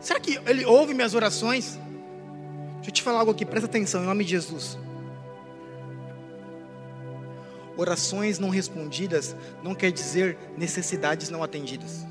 Será 0.00 0.18
que 0.18 0.40
Ele 0.46 0.64
ouve 0.64 0.94
minhas 0.94 1.14
orações? 1.14 1.78
Deixa 2.76 2.90
eu 2.90 2.92
te 2.92 3.02
falar 3.02 3.20
algo 3.20 3.30
aqui, 3.30 3.44
presta 3.44 3.66
atenção, 3.66 4.02
em 4.02 4.06
nome 4.06 4.24
de 4.24 4.30
Jesus. 4.30 4.78
Orações 7.76 8.38
não 8.38 8.48
respondidas 8.48 9.34
não 9.62 9.74
quer 9.74 9.90
dizer 9.90 10.36
necessidades 10.56 11.30
não 11.30 11.42
atendidas. 11.42 12.06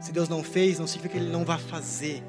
Se 0.00 0.12
Deus 0.12 0.28
não 0.28 0.42
fez, 0.42 0.78
não 0.78 0.86
significa 0.86 1.18
que 1.18 1.24
Ele 1.24 1.30
não 1.30 1.44
vai 1.44 1.58
fazer, 1.58 2.22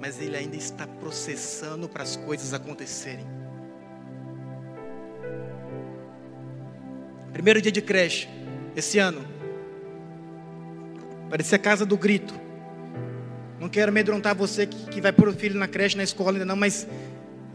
mas 0.00 0.20
Ele 0.20 0.36
ainda 0.36 0.56
está 0.56 0.86
processando 0.86 1.88
para 1.88 2.02
as 2.02 2.16
coisas 2.16 2.52
acontecerem. 2.52 3.24
Primeiro 7.32 7.62
dia 7.62 7.70
de 7.70 7.80
creche, 7.80 8.28
esse 8.74 8.98
ano, 8.98 9.24
parecia 11.30 11.56
a 11.56 11.58
casa 11.60 11.86
do 11.86 11.96
grito. 11.96 12.34
Não 13.60 13.68
quero 13.68 13.90
amedrontar 13.90 14.34
você 14.34 14.66
que, 14.66 14.86
que 14.86 15.00
vai 15.00 15.12
pôr 15.12 15.28
o 15.28 15.32
filho 15.32 15.56
na 15.56 15.68
creche, 15.68 15.96
na 15.96 16.02
escola 16.02 16.32
ainda 16.32 16.44
não, 16.44 16.56
mas 16.56 16.86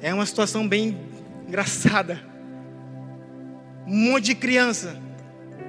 é 0.02 0.14
uma 0.14 0.26
situação 0.26 0.66
bem 0.68 0.98
engraçada. 1.46 2.22
Um 3.86 4.12
monte 4.12 4.26
de 4.26 4.36
criança 4.36 5.07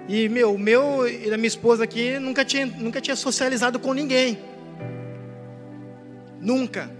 e 0.08 0.26
meu, 0.26 0.56
meu 0.56 1.06
e 1.06 1.30
a 1.32 1.36
minha 1.36 1.46
esposa 1.46 1.84
aqui 1.84 2.18
nunca 2.18 2.42
tinha, 2.42 2.64
nunca 2.64 2.98
tinha 2.98 3.14
socializado 3.14 3.78
com 3.78 3.92
ninguém. 3.92 4.38
Nunca. 6.40 6.90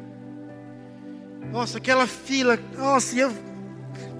Nossa, 1.50 1.78
aquela 1.78 2.06
fila, 2.06 2.58
nossa, 2.76 3.16
eu 3.16 3.32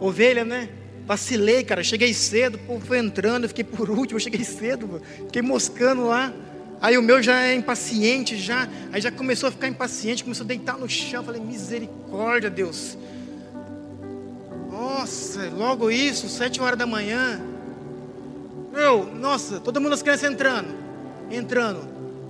ovelha, 0.01 0.43
né? 0.43 0.71
Vacilei, 1.05 1.63
cara, 1.65 1.83
cheguei 1.83 2.15
cedo, 2.15 2.55
o 2.55 2.59
povo 2.59 2.87
foi 2.87 2.99
entrando, 2.99 3.45
eu 3.45 3.49
fiquei 3.49 3.65
por 3.65 3.91
último, 3.91 4.17
eu 4.17 4.23
cheguei 4.23 4.43
cedo, 4.43 5.03
fiquei 5.27 5.43
moscando 5.43 6.07
lá. 6.07 6.33
Aí 6.81 6.97
o 6.97 7.03
meu 7.03 7.23
já 7.23 7.43
é 7.43 7.55
impaciente, 7.55 8.37
já, 8.39 8.69
aí 8.91 9.01
já 9.03 9.11
começou 9.11 9.49
a 9.49 9.53
ficar 9.53 9.69
impaciente, 9.69 10.23
começou 10.23 10.45
a 10.45 10.49
deitar 10.49 10.79
no 10.79 10.89
chão, 10.89 11.23
falei, 11.23 11.43
misericórdia, 11.43 12.49
Deus. 12.49 12.97
Nossa, 14.71 15.51
logo 15.51 15.91
isso, 15.91 16.27
sete 16.29 16.61
horas 16.61 16.79
da 16.79 16.87
manhã. 16.87 17.58
Nossa, 18.97 19.61
todo 19.61 19.81
mundo 19.81 19.93
as 19.93 20.03
crianças 20.03 20.31
entrando. 20.31 20.75
Entrando. 21.31 21.81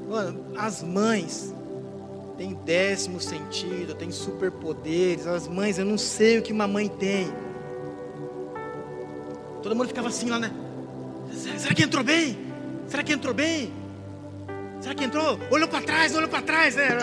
Mano, 0.08 0.46
as 0.56 0.82
mães 0.82 1.54
têm 2.36 2.54
décimo 2.64 3.20
sentido, 3.20 3.94
têm 3.94 4.10
superpoderes. 4.10 5.26
As 5.26 5.46
mães, 5.46 5.78
eu 5.78 5.84
não 5.84 5.98
sei 5.98 6.38
o 6.38 6.42
que 6.42 6.52
uma 6.52 6.66
mãe 6.66 6.88
tem. 6.88 7.32
Todo 9.62 9.74
mundo 9.76 9.88
ficava 9.88 10.08
assim 10.08 10.30
lá, 10.30 10.38
né? 10.38 10.50
Será 11.58 11.74
que 11.74 11.82
entrou 11.82 12.02
bem? 12.02 12.38
Será 12.86 13.02
que 13.02 13.12
entrou 13.12 13.34
bem? 13.34 13.72
Será 14.80 14.94
que 14.94 15.04
entrou? 15.04 15.38
Olhou 15.50 15.68
para 15.68 15.82
trás, 15.82 16.14
olhou 16.14 16.28
para 16.28 16.40
trás. 16.42 16.76
Né? 16.76 16.98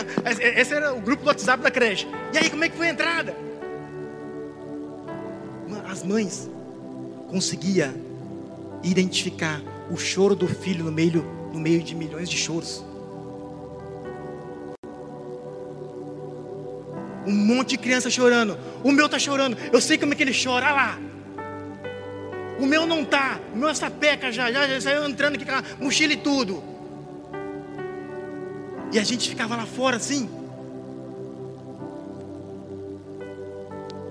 Esse 0.57 0.73
era 0.73 0.93
o 0.93 1.01
grupo 1.01 1.23
do 1.23 1.27
WhatsApp 1.27 1.61
da 1.61 1.69
creche. 1.69 2.07
E 2.33 2.37
aí, 2.37 2.49
como 2.49 2.63
é 2.63 2.69
que 2.69 2.77
foi 2.77 2.87
a 2.87 2.91
entrada? 2.91 3.35
As 5.87 6.03
mães 6.03 6.49
conseguia 7.29 7.93
identificar 8.85 9.61
o 9.89 9.97
choro 9.97 10.35
do 10.35 10.47
filho 10.47 10.85
no 10.85 10.91
meio, 10.91 11.25
no 11.51 11.59
meio 11.59 11.81
de 11.81 11.95
milhões 11.95 12.29
de 12.29 12.37
choros. 12.37 12.83
Um 17.25 17.33
monte 17.33 17.69
de 17.69 17.77
criança 17.79 18.09
chorando. 18.09 18.57
O 18.83 18.91
meu 18.91 19.07
está 19.07 19.17
chorando. 19.17 19.57
Eu 19.73 19.81
sei 19.81 19.97
como 19.97 20.13
é 20.13 20.15
que 20.15 20.21
ele 20.21 20.31
chora. 20.31 20.67
Olha 20.67 20.75
lá. 20.75 20.99
O 22.59 22.65
meu 22.67 22.85
não 22.85 23.03
tá. 23.03 23.39
O 23.53 23.57
meu 23.57 23.67
é 23.67 23.73
sapeca 23.73 24.31
já, 24.31 24.51
já, 24.51 24.67
já 24.67 24.79
saiu 24.79 25.03
entrando 25.05 25.35
aqui 25.35 25.45
com 25.45 25.51
a 25.51 25.63
mochila 25.79 26.13
e 26.13 26.17
tudo. 26.17 26.63
E 28.93 28.99
a 28.99 29.03
gente 29.03 29.27
ficava 29.27 29.55
lá 29.55 29.65
fora 29.65 29.97
assim. 29.97 30.29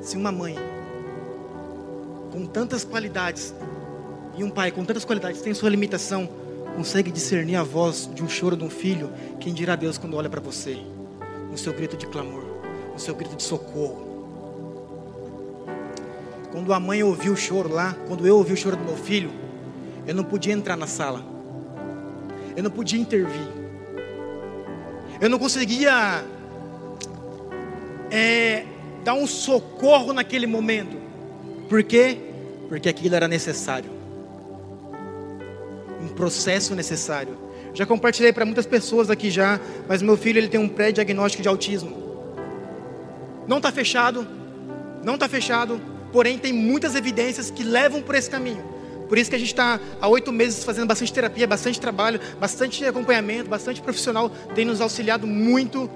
Se 0.02 0.16
uma 0.16 0.32
mãe 0.32 0.56
com 2.32 2.44
tantas 2.46 2.84
qualidades 2.84 3.54
e 4.36 4.44
um 4.44 4.50
pai 4.50 4.70
com 4.70 4.84
tantas 4.84 5.04
qualidades 5.04 5.40
tem 5.40 5.54
sua 5.54 5.70
limitação, 5.70 6.28
consegue 6.76 7.10
discernir 7.10 7.56
a 7.56 7.62
voz 7.62 8.10
de 8.12 8.22
um 8.22 8.28
choro 8.28 8.56
de 8.56 8.64
um 8.64 8.70
filho, 8.70 9.12
quem 9.40 9.52
dirá 9.54 9.76
Deus 9.76 9.96
quando 9.96 10.16
olha 10.16 10.28
para 10.28 10.40
você, 10.40 10.78
no 11.50 11.56
seu 11.56 11.72
grito 11.72 11.96
de 11.96 12.06
clamor, 12.06 12.44
no 12.92 12.98
seu 12.98 13.14
grito 13.14 13.36
de 13.36 13.42
socorro. 13.42 14.12
Quando 16.50 16.72
a 16.72 16.80
mãe 16.80 17.02
ouviu 17.02 17.32
o 17.32 17.36
choro 17.36 17.72
lá, 17.72 17.96
quando 18.06 18.26
eu 18.26 18.36
ouvi 18.36 18.52
o 18.52 18.56
choro 18.56 18.76
do 18.76 18.84
meu 18.84 18.96
filho, 18.96 19.30
eu 20.06 20.14
não 20.14 20.24
podia 20.24 20.52
entrar 20.52 20.76
na 20.76 20.86
sala, 20.86 21.24
eu 22.56 22.62
não 22.62 22.70
podia 22.70 23.00
intervir. 23.00 23.48
Eu 25.20 25.30
não 25.30 25.38
conseguia 25.38 26.24
é, 28.10 28.64
dar 29.04 29.14
um 29.14 29.26
socorro 29.26 30.12
naquele 30.12 30.46
momento. 30.46 30.96
Por 31.68 31.82
quê? 31.82 32.18
Porque 32.68 32.88
aquilo 32.88 33.14
era 33.14 33.28
necessário. 33.28 33.93
Processo 36.14 36.74
necessário. 36.74 37.36
Já 37.74 37.84
compartilhei 37.84 38.32
para 38.32 38.44
muitas 38.44 38.66
pessoas 38.66 39.10
aqui 39.10 39.30
já, 39.30 39.60
mas 39.88 40.00
meu 40.00 40.16
filho 40.16 40.38
ele 40.38 40.48
tem 40.48 40.60
um 40.60 40.68
pré-diagnóstico 40.68 41.42
de 41.42 41.48
autismo. 41.48 42.04
Não 43.48 43.56
está 43.56 43.72
fechado, 43.72 44.26
não 45.02 45.14
está 45.14 45.28
fechado, 45.28 45.80
porém 46.12 46.38
tem 46.38 46.52
muitas 46.52 46.94
evidências 46.94 47.50
que 47.50 47.64
levam 47.64 48.00
por 48.00 48.14
esse 48.14 48.30
caminho. 48.30 48.64
Por 49.08 49.18
isso 49.18 49.28
que 49.28 49.36
a 49.36 49.38
gente 49.38 49.48
está 49.48 49.80
há 50.00 50.08
oito 50.08 50.32
meses 50.32 50.64
fazendo 50.64 50.86
bastante 50.86 51.12
terapia, 51.12 51.46
bastante 51.46 51.80
trabalho, 51.80 52.20
bastante 52.40 52.84
acompanhamento, 52.84 53.50
bastante 53.50 53.82
profissional, 53.82 54.30
tem 54.54 54.64
nos 54.64 54.80
auxiliado 54.80 55.26
muito. 55.26 55.90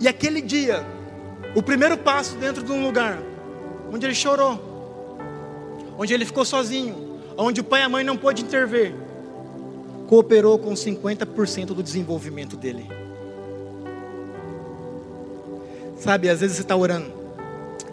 E 0.00 0.08
aquele 0.08 0.40
dia, 0.40 0.84
o 1.54 1.62
primeiro 1.62 1.96
passo 1.96 2.36
dentro 2.36 2.62
de 2.62 2.72
um 2.72 2.82
lugar, 2.82 3.18
onde 3.92 4.06
ele 4.06 4.14
chorou, 4.14 5.16
onde 5.96 6.12
ele 6.12 6.24
ficou 6.24 6.44
sozinho, 6.44 7.05
onde 7.36 7.60
o 7.60 7.64
pai 7.64 7.82
e 7.82 7.84
a 7.84 7.88
mãe 7.88 8.04
não 8.04 8.16
pôde 8.16 8.42
intervir, 8.42 8.94
cooperou 10.06 10.58
com 10.58 10.72
50% 10.72 11.66
do 11.66 11.82
desenvolvimento 11.82 12.56
dele. 12.56 12.86
Sabe, 15.98 16.28
às 16.28 16.40
vezes 16.40 16.56
você 16.56 16.62
está 16.62 16.76
orando, 16.76 17.12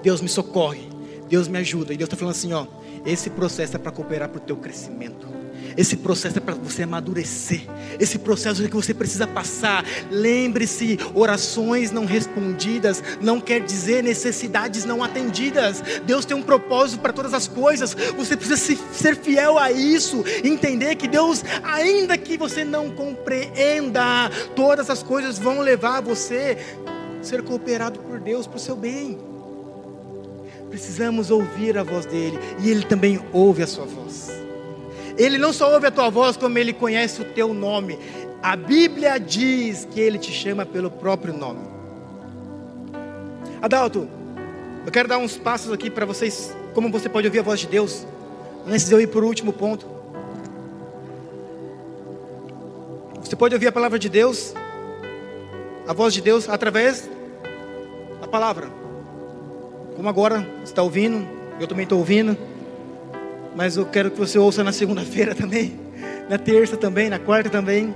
Deus 0.01 0.21
me 0.21 0.29
socorre, 0.29 0.87
Deus 1.27 1.47
me 1.47 1.57
ajuda, 1.57 1.93
e 1.93 1.97
Deus 1.97 2.07
está 2.07 2.17
falando 2.17 2.35
assim: 2.35 2.53
ó, 2.53 2.67
esse 3.05 3.29
processo 3.29 3.75
é 3.75 3.79
para 3.79 3.91
cooperar 3.91 4.29
para 4.29 4.37
o 4.37 4.41
teu 4.41 4.57
crescimento. 4.57 5.42
Esse 5.75 5.97
processo 5.97 6.37
é 6.37 6.41
para 6.41 6.55
você 6.55 6.83
amadurecer. 6.83 7.61
Esse 7.99 8.19
processo 8.19 8.63
é 8.63 8.67
que 8.67 8.75
você 8.75 8.93
precisa 8.93 9.27
passar. 9.27 9.85
Lembre-se: 10.09 10.99
orações 11.13 11.91
não 11.91 12.05
respondidas 12.05 13.03
não 13.21 13.39
quer 13.39 13.61
dizer 13.61 14.03
necessidades 14.03 14.85
não 14.85 15.03
atendidas. 15.03 15.83
Deus 16.05 16.25
tem 16.25 16.35
um 16.35 16.43
propósito 16.43 17.01
para 17.01 17.13
todas 17.13 17.33
as 17.33 17.47
coisas. 17.47 17.95
Você 18.17 18.35
precisa 18.35 18.77
ser 18.93 19.15
fiel 19.15 19.57
a 19.57 19.71
isso. 19.71 20.23
Entender 20.43 20.95
que 20.95 21.07
Deus, 21.07 21.43
ainda 21.63 22.17
que 22.17 22.37
você 22.37 22.63
não 22.63 22.89
compreenda, 22.89 24.29
todas 24.55 24.89
as 24.89 25.01
coisas 25.01 25.37
vão 25.39 25.61
levar 25.61 26.01
você 26.01 26.57
a 26.85 27.23
ser 27.23 27.41
cooperado 27.43 27.99
por 27.99 28.19
Deus 28.19 28.47
para 28.47 28.57
o 28.57 28.59
seu 28.59 28.75
bem. 28.75 29.17
Precisamos 30.69 31.29
ouvir 31.29 31.77
a 31.77 31.83
voz 31.83 32.05
dele 32.05 32.39
e 32.59 32.69
ele 32.69 32.83
também 32.83 33.19
ouve 33.31 33.61
a 33.61 33.67
sua 33.67 33.85
voz. 33.85 34.31
Ele 35.17 35.37
não 35.37 35.53
só 35.53 35.71
ouve 35.71 35.87
a 35.87 35.91
tua 35.91 36.09
voz, 36.09 36.35
como 36.37 36.57
ele 36.57 36.73
conhece 36.73 37.21
o 37.21 37.25
teu 37.25 37.53
nome. 37.53 37.99
A 38.41 38.55
Bíblia 38.55 39.19
diz 39.19 39.87
que 39.89 39.99
ele 39.99 40.17
te 40.17 40.31
chama 40.31 40.65
pelo 40.65 40.89
próprio 40.89 41.33
nome. 41.33 41.61
Adalto, 43.61 44.07
eu 44.85 44.91
quero 44.91 45.07
dar 45.07 45.17
uns 45.17 45.37
passos 45.37 45.71
aqui 45.71 45.89
para 45.89 46.05
vocês, 46.05 46.55
como 46.73 46.91
você 46.91 47.07
pode 47.07 47.27
ouvir 47.27 47.39
a 47.39 47.43
voz 47.43 47.59
de 47.59 47.67
Deus, 47.67 48.05
antes 48.67 48.87
de 48.87 48.93
eu 48.93 48.99
ir 48.99 49.07
para 49.07 49.21
o 49.21 49.27
último 49.27 49.53
ponto. 49.53 49.87
Você 53.21 53.35
pode 53.35 53.53
ouvir 53.55 53.67
a 53.67 53.71
palavra 53.71 53.97
de 53.97 54.09
Deus, 54.09 54.53
a 55.87 55.93
voz 55.93 56.13
de 56.13 56.21
Deus, 56.21 56.49
através 56.49 57.09
da 58.19 58.27
palavra. 58.27 58.67
Como 59.95 60.09
agora 60.09 60.45
está 60.63 60.81
ouvindo, 60.81 61.25
eu 61.59 61.67
também 61.67 61.83
estou 61.83 61.99
ouvindo 61.99 62.37
mas 63.55 63.77
eu 63.77 63.85
quero 63.85 64.09
que 64.11 64.17
você 64.17 64.37
ouça 64.37 64.63
na 64.63 64.71
segunda-feira 64.71 65.35
também, 65.35 65.79
na 66.29 66.37
terça 66.37 66.75
também, 66.75 67.09
na 67.09 67.19
quarta 67.19 67.49
também. 67.49 67.93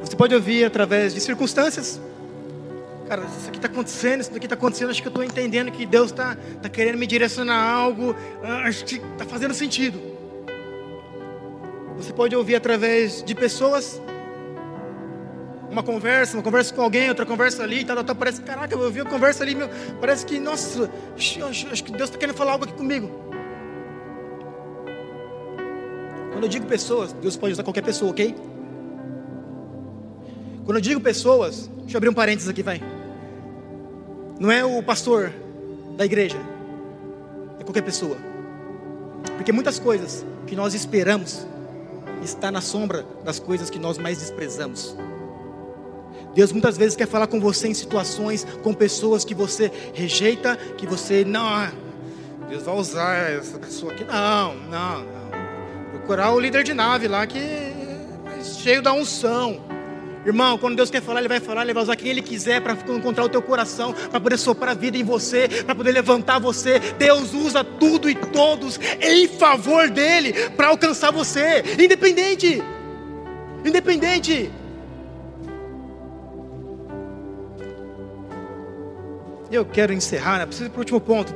Você 0.00 0.16
pode 0.16 0.34
ouvir 0.34 0.64
através 0.64 1.14
de 1.14 1.20
circunstâncias. 1.20 2.00
Cara, 3.08 3.24
isso 3.24 3.48
aqui 3.48 3.58
está 3.58 3.68
acontecendo, 3.68 4.20
isso 4.20 4.30
aqui 4.34 4.46
está 4.46 4.54
acontecendo, 4.54 4.90
acho 4.90 5.02
que 5.02 5.08
eu 5.08 5.10
estou 5.10 5.24
entendendo 5.24 5.70
que 5.70 5.84
Deus 5.84 6.10
está 6.10 6.36
tá 6.62 6.68
querendo 6.68 6.98
me 6.98 7.06
direcionar 7.06 7.56
a 7.56 7.70
algo, 7.70 8.14
ah, 8.42 8.68
acho 8.68 8.84
que 8.84 8.96
está 8.96 9.24
fazendo 9.24 9.52
sentido. 9.52 10.00
Você 11.96 12.12
pode 12.12 12.34
ouvir 12.34 12.54
através 12.54 13.22
de 13.22 13.34
pessoas, 13.34 14.00
uma 15.70 15.82
conversa, 15.82 16.36
uma 16.36 16.42
conversa 16.42 16.74
com 16.74 16.82
alguém, 16.82 17.08
outra 17.08 17.26
conversa 17.26 17.62
ali, 17.62 17.84
tal, 17.84 18.02
tal, 18.02 18.16
parece, 18.16 18.42
caraca, 18.42 18.74
eu 18.74 18.80
ouvi 18.80 19.00
uma 19.00 19.10
conversa 19.10 19.44
ali, 19.44 19.54
meu, 19.54 19.68
parece 20.00 20.24
que, 20.24 20.38
nossa, 20.38 20.90
acho, 21.16 21.44
acho 21.44 21.84
que 21.84 21.92
Deus 21.92 22.04
está 22.08 22.18
querendo 22.18 22.36
falar 22.36 22.52
algo 22.52 22.64
aqui 22.64 22.74
comigo. 22.74 23.31
Quando 26.32 26.44
eu 26.44 26.48
digo 26.48 26.66
pessoas, 26.66 27.12
Deus 27.12 27.36
pode 27.36 27.52
usar 27.52 27.62
qualquer 27.62 27.82
pessoa, 27.82 28.10
ok? 28.10 28.34
Quando 30.64 30.76
eu 30.76 30.80
digo 30.80 31.00
pessoas, 31.00 31.70
deixa 31.80 31.96
eu 31.96 31.98
abrir 31.98 32.08
um 32.08 32.14
parênteses 32.14 32.48
aqui, 32.48 32.62
vai. 32.62 32.82
Não 34.40 34.50
é 34.50 34.64
o 34.64 34.82
pastor 34.82 35.32
da 35.96 36.04
igreja, 36.04 36.38
é 37.60 37.62
qualquer 37.62 37.82
pessoa. 37.82 38.16
Porque 39.36 39.52
muitas 39.52 39.78
coisas 39.78 40.24
que 40.46 40.56
nós 40.56 40.74
esperamos 40.74 41.46
está 42.22 42.50
na 42.50 42.60
sombra 42.60 43.04
das 43.24 43.38
coisas 43.38 43.68
que 43.68 43.78
nós 43.78 43.98
mais 43.98 44.18
desprezamos. 44.18 44.96
Deus 46.34 46.50
muitas 46.50 46.78
vezes 46.78 46.96
quer 46.96 47.06
falar 47.06 47.26
com 47.26 47.38
você 47.38 47.68
em 47.68 47.74
situações, 47.74 48.46
com 48.62 48.72
pessoas 48.72 49.24
que 49.24 49.34
você 49.34 49.70
rejeita, 49.92 50.56
que 50.56 50.86
você 50.86 51.24
não, 51.24 51.70
Deus 52.48 52.62
vai 52.64 52.74
usar 52.74 53.30
essa 53.30 53.58
pessoa 53.58 53.92
aqui. 53.92 54.04
Não, 54.04 54.54
não, 54.54 55.04
não 55.04 55.21
procurar 56.02 56.32
o 56.32 56.40
líder 56.40 56.64
de 56.64 56.74
nave 56.74 57.06
lá 57.06 57.24
que 57.26 57.38
é 57.38 58.42
cheio 58.42 58.82
da 58.82 58.92
unção. 58.92 59.60
Irmão, 60.26 60.58
quando 60.58 60.76
Deus 60.76 60.90
quer 60.90 61.00
falar, 61.00 61.20
Ele 61.20 61.28
vai 61.28 61.40
falar, 61.40 61.62
Ele 61.62 61.72
vai 61.72 61.82
usar 61.82 61.96
quem 61.96 62.08
Ele 62.08 62.22
quiser 62.22 62.60
para 62.60 62.72
encontrar 62.72 63.24
o 63.24 63.28
teu 63.28 63.40
coração, 63.40 63.92
para 63.92 64.20
poder 64.20 64.36
soprar 64.36 64.72
a 64.72 64.74
vida 64.74 64.96
em 64.96 65.04
você, 65.04 65.48
para 65.64 65.74
poder 65.74 65.92
levantar 65.92 66.40
você. 66.40 66.78
Deus 66.98 67.32
usa 67.32 67.64
tudo 67.64 68.10
e 68.10 68.14
todos 68.14 68.78
em 69.00 69.28
favor 69.28 69.88
dEle 69.88 70.32
para 70.50 70.68
alcançar 70.68 71.12
você, 71.12 71.62
independente. 71.78 72.62
Independente. 73.64 74.50
Eu 79.50 79.64
quero 79.64 79.92
encerrar, 79.92 80.38
né? 80.38 80.46
preciso 80.46 80.68
ir 80.68 80.70
para 80.70 80.78
o 80.78 80.80
último 80.80 81.00
ponto. 81.00 81.32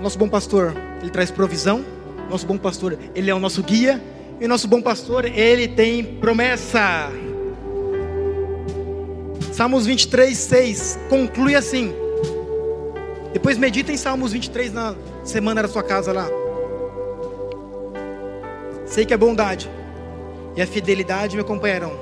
Nosso 0.00 0.18
bom 0.18 0.28
pastor, 0.28 0.74
ele 1.00 1.10
traz 1.10 1.30
provisão 1.30 1.93
nosso 2.30 2.46
bom 2.46 2.58
pastor, 2.58 2.98
ele 3.14 3.30
é 3.30 3.34
o 3.34 3.38
nosso 3.38 3.62
guia. 3.62 4.02
E 4.40 4.48
nosso 4.48 4.66
bom 4.66 4.82
pastor, 4.82 5.24
ele 5.26 5.68
tem 5.68 6.02
promessa. 6.04 7.10
Salmos 9.52 9.86
23, 9.86 10.36
6 10.36 10.98
conclui 11.08 11.54
assim. 11.54 11.94
Depois 13.32 13.56
medita 13.56 13.92
em 13.92 13.96
Salmos 13.96 14.32
23 14.32 14.72
na 14.72 14.94
semana 15.22 15.62
da 15.62 15.68
sua 15.68 15.82
casa 15.82 16.12
lá. 16.12 16.28
Sei 18.86 19.04
que 19.04 19.14
a 19.14 19.18
bondade 19.18 19.70
e 20.56 20.62
a 20.62 20.66
fidelidade 20.66 21.36
me 21.36 21.42
acompanharão 21.42 21.92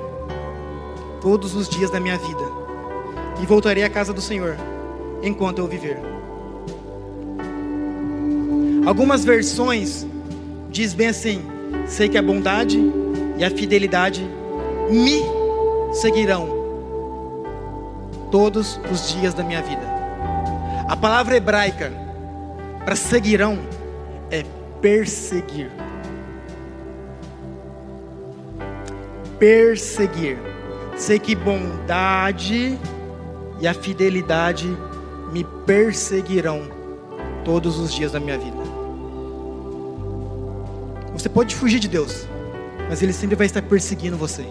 todos 1.23 1.55
os 1.55 1.69
dias 1.69 1.89
da 1.89 2.01
minha 2.01 2.17
vida, 2.17 2.43
e 3.41 3.45
voltarei 3.45 3.83
à 3.83 3.89
casa 3.89 4.11
do 4.11 4.19
Senhor 4.19 4.57
enquanto 5.23 5.59
eu 5.59 5.67
viver. 5.67 5.97
Algumas 8.85 9.23
versões 9.23 10.05
diz 10.73 10.93
bem 10.93 11.07
assim: 11.07 11.45
sei 11.87 12.09
que 12.09 12.17
a 12.17 12.21
bondade 12.21 12.81
e 13.37 13.45
a 13.45 13.49
fidelidade 13.49 14.27
me 14.89 15.21
seguirão 15.93 16.49
todos 18.31 18.79
os 18.91 19.13
dias 19.13 19.33
da 19.33 19.43
minha 19.43 19.61
vida. 19.61 19.83
A 20.89 20.97
palavra 20.97 21.37
hebraica 21.37 21.93
para 22.83 22.95
seguirão 22.95 23.59
é 24.29 24.43
perseguir. 24.81 25.71
Perseguir. 29.39 30.37
Sei 30.97 31.19
que 31.19 31.35
bondade 31.35 32.77
e 33.59 33.67
a 33.67 33.73
fidelidade 33.73 34.67
me 35.31 35.43
perseguirão 35.65 36.63
todos 37.43 37.79
os 37.79 37.93
dias 37.93 38.11
da 38.11 38.19
minha 38.19 38.37
vida. 38.37 38.62
Você 41.23 41.29
pode 41.29 41.55
fugir 41.55 41.79
de 41.79 41.87
Deus, 41.87 42.27
mas 42.89 43.01
Ele 43.01 43.13
sempre 43.13 43.33
vai 43.33 43.45
estar 43.45 43.61
perseguindo 43.61 44.17
você. 44.17 44.45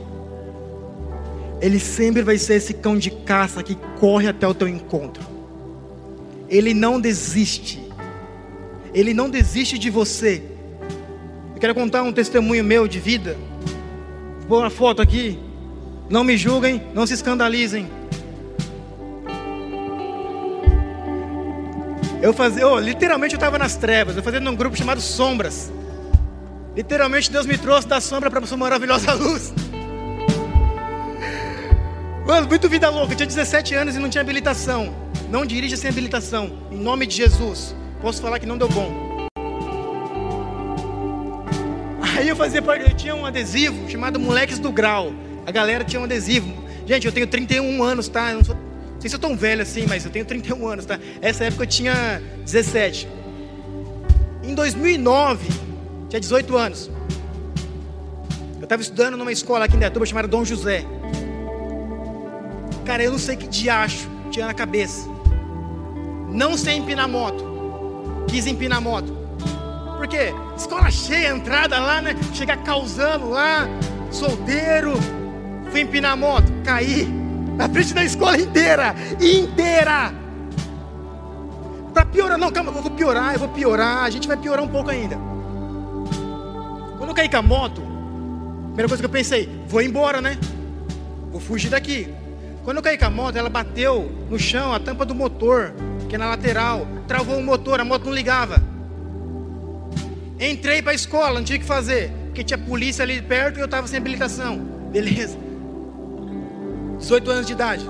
Ele 1.60 1.78
sempre 1.78 2.22
vai 2.22 2.38
ser 2.38 2.54
esse 2.54 2.72
cão 2.72 2.96
de 2.96 3.10
caça 3.10 3.62
que 3.62 3.74
corre 4.00 4.26
até 4.26 4.48
o 4.48 4.54
teu 4.54 4.66
encontro. 4.66 5.22
Ele 6.48 6.72
não 6.72 6.98
desiste. 6.98 7.78
Ele 8.94 9.12
não 9.12 9.28
desiste 9.28 9.78
de 9.78 9.90
você. 9.90 10.42
Eu 11.54 11.60
quero 11.60 11.74
contar 11.74 12.04
um 12.04 12.10
testemunho 12.10 12.64
meu 12.64 12.88
de 12.88 12.98
vida. 12.98 13.36
Vou 14.38 14.48
pôr 14.48 14.58
uma 14.60 14.70
foto 14.70 15.02
aqui. 15.02 15.38
Não 16.08 16.24
me 16.24 16.38
julguem, 16.38 16.82
não 16.94 17.06
se 17.06 17.12
escandalizem. 17.12 17.86
Eu 22.22 22.32
fazia, 22.32 22.66
oh, 22.66 22.80
literalmente 22.80 23.34
eu 23.34 23.38
estava 23.38 23.58
nas 23.58 23.76
trevas, 23.76 24.16
eu 24.16 24.22
fazia 24.22 24.40
num 24.40 24.56
grupo 24.56 24.74
chamado 24.74 25.02
Sombras. 25.02 25.70
Literalmente 26.74 27.30
Deus 27.30 27.44
me 27.44 27.58
trouxe 27.58 27.86
da 27.86 28.00
sombra 28.00 28.30
para 28.30 28.40
a 28.40 28.46
sua 28.46 28.56
maravilhosa 28.56 29.12
luz. 29.12 29.52
Mano, 32.26 32.48
muito 32.48 32.68
vida 32.68 32.88
louca. 32.88 33.12
Eu 33.12 33.16
tinha 33.16 33.26
17 33.26 33.74
anos 33.74 33.96
e 33.96 33.98
não 33.98 34.08
tinha 34.08 34.22
habilitação. 34.22 34.94
Não 35.28 35.44
dirija 35.44 35.76
sem 35.76 35.90
habilitação. 35.90 36.50
Em 36.70 36.78
nome 36.78 37.06
de 37.06 37.16
Jesus. 37.16 37.74
Posso 38.00 38.22
falar 38.22 38.38
que 38.38 38.46
não 38.46 38.56
deu 38.56 38.68
bom. 38.68 39.28
Aí 42.16 42.28
eu 42.28 42.36
fazia 42.36 42.62
parte, 42.62 42.88
eu 42.88 42.96
tinha 42.96 43.14
um 43.14 43.26
adesivo 43.26 43.90
chamado 43.90 44.18
Moleques 44.18 44.58
do 44.58 44.72
Grau. 44.72 45.12
A 45.44 45.50
galera 45.50 45.84
tinha 45.84 46.00
um 46.00 46.04
adesivo. 46.04 46.52
Gente, 46.86 47.06
eu 47.06 47.12
tenho 47.12 47.26
31 47.26 47.82
anos, 47.82 48.08
tá? 48.08 48.30
Eu 48.30 48.36
não, 48.36 48.44
sou, 48.44 48.54
não 48.54 49.00
sei 49.00 49.10
se 49.10 49.16
eu 49.16 49.20
tão 49.20 49.36
velho 49.36 49.62
assim, 49.62 49.86
mas 49.86 50.04
eu 50.04 50.10
tenho 50.10 50.24
31 50.24 50.66
anos, 50.66 50.86
tá? 50.86 50.98
Essa 51.20 51.44
época 51.44 51.64
eu 51.64 51.66
tinha 51.66 52.22
17. 52.44 53.08
Em 54.42 54.54
2009, 54.54 55.71
tinha 56.12 56.20
18 56.20 56.56
anos. 56.58 56.90
Eu 58.58 58.64
estava 58.64 58.82
estudando 58.82 59.16
numa 59.16 59.32
escola 59.32 59.64
aqui 59.64 59.76
em 59.76 59.78
Dayatuba 59.78 60.04
chamada 60.04 60.28
Dom 60.28 60.44
José. 60.44 60.84
Cara, 62.84 63.02
eu 63.02 63.12
não 63.12 63.18
sei 63.18 63.34
que 63.34 63.46
diacho 63.46 64.10
tinha 64.30 64.46
na 64.46 64.52
cabeça. 64.52 65.08
Não 66.28 66.54
sei 66.58 66.76
empinar 66.76 67.08
moto. 67.08 67.42
Quis 68.28 68.46
empinar 68.46 68.82
moto. 68.82 69.10
Por 69.96 70.06
quê? 70.06 70.34
Escola 70.54 70.90
cheia, 70.90 71.30
entrada 71.30 71.80
lá, 71.80 72.02
né? 72.02 72.14
Chegar 72.34 72.58
causando 72.58 73.30
lá, 73.30 73.66
solteiro. 74.10 74.92
Fui 75.70 75.80
empinar 75.80 76.14
moto, 76.14 76.52
caí. 76.62 77.06
Na 77.56 77.70
frente 77.70 77.94
da 77.94 78.04
escola 78.04 78.38
inteira. 78.38 78.94
Inteira. 79.18 80.12
Para 81.94 82.04
piorar, 82.04 82.36
não, 82.36 82.50
calma, 82.50 82.70
eu 82.70 82.82
vou 82.82 82.90
piorar, 82.90 83.32
eu 83.32 83.38
vou 83.38 83.48
piorar. 83.48 84.04
A 84.04 84.10
gente 84.10 84.28
vai 84.28 84.36
piorar 84.36 84.62
um 84.62 84.68
pouco 84.68 84.90
ainda. 84.90 85.32
Eu 87.12 87.14
caí 87.14 87.28
com 87.28 87.36
a 87.36 87.42
moto, 87.42 87.82
primeira 88.68 88.88
coisa 88.88 89.02
que 89.02 89.04
eu 89.04 89.10
pensei, 89.10 89.46
vou 89.68 89.82
embora, 89.82 90.22
né? 90.22 90.38
Vou 91.30 91.42
fugir 91.42 91.68
daqui. 91.68 92.08
Quando 92.64 92.78
eu 92.78 92.82
caí 92.82 92.96
com 92.96 93.04
a 93.04 93.10
moto, 93.10 93.36
ela 93.36 93.50
bateu 93.50 94.10
no 94.30 94.38
chão, 94.38 94.72
a 94.72 94.80
tampa 94.80 95.04
do 95.04 95.14
motor, 95.14 95.74
que 96.08 96.14
é 96.14 96.18
na 96.18 96.26
lateral, 96.26 96.88
travou 97.06 97.36
o 97.36 97.42
motor, 97.42 97.80
a 97.80 97.84
moto 97.84 98.06
não 98.06 98.14
ligava. 98.14 98.62
Entrei 100.40 100.80
para 100.80 100.92
a 100.92 100.94
escola, 100.94 101.34
não 101.34 101.44
tinha 101.44 101.58
o 101.58 101.60
que 101.60 101.66
fazer, 101.66 102.10
porque 102.28 102.42
tinha 102.42 102.56
polícia 102.56 103.02
ali 103.02 103.20
perto 103.20 103.58
e 103.58 103.60
eu 103.60 103.66
estava 103.66 103.86
sem 103.86 103.98
habilitação. 103.98 104.56
Beleza. 104.90 105.36
18 106.98 107.30
anos 107.30 107.46
de 107.46 107.52
idade. 107.52 107.86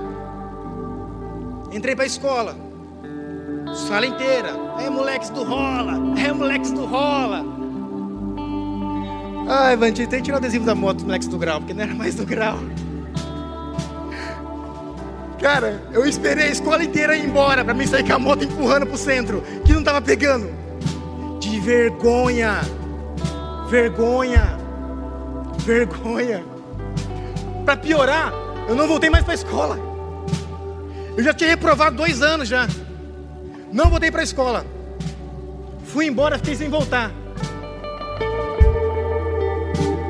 Entrei 1.70 1.94
para 1.94 2.02
a 2.02 2.08
escola. 2.08 2.56
Sala 3.86 4.04
inteira. 4.04 4.50
É 4.84 4.90
moleques 4.90 5.30
do 5.30 5.44
rola. 5.44 6.18
É 6.20 6.32
moleques 6.32 6.72
do 6.72 6.84
rola. 6.84 7.61
Ai, 9.48 9.76
bandido, 9.76 10.10
tem 10.10 10.20
que 10.20 10.26
tirar 10.26 10.36
o 10.36 10.38
adesivo 10.38 10.64
da 10.64 10.74
moto 10.74 10.96
dos 10.96 11.04
moleques 11.04 11.28
do 11.28 11.38
grau, 11.38 11.60
porque 11.60 11.74
não 11.74 11.82
era 11.82 11.94
mais 11.94 12.14
do 12.14 12.24
grau. 12.24 12.58
Cara, 15.40 15.82
eu 15.92 16.06
esperei 16.06 16.46
a 16.46 16.50
escola 16.52 16.84
inteira 16.84 17.16
ir 17.16 17.24
embora 17.24 17.64
para 17.64 17.74
mim 17.74 17.84
sair 17.84 18.06
com 18.06 18.12
a 18.12 18.18
moto 18.18 18.44
empurrando 18.44 18.86
pro 18.86 18.96
centro, 18.96 19.42
que 19.64 19.72
não 19.72 19.82
tava 19.82 20.00
pegando. 20.00 20.48
De 21.40 21.58
vergonha. 21.58 22.60
Vergonha. 23.68 24.56
Vergonha. 25.58 26.44
Para 27.64 27.76
piorar, 27.76 28.32
eu 28.68 28.76
não 28.76 28.86
voltei 28.86 29.10
mais 29.10 29.24
para 29.24 29.32
a 29.32 29.34
escola. 29.34 29.78
Eu 31.16 31.24
já 31.24 31.34
tinha 31.34 31.50
reprovado 31.50 31.96
dois 31.96 32.22
anos 32.22 32.48
já. 32.48 32.68
Não 33.72 33.90
voltei 33.90 34.10
para 34.10 34.20
a 34.20 34.24
escola. 34.24 34.64
Fui 35.84 36.06
embora, 36.06 36.38
fiquei 36.38 36.54
sem 36.54 36.68
voltar. 36.68 37.10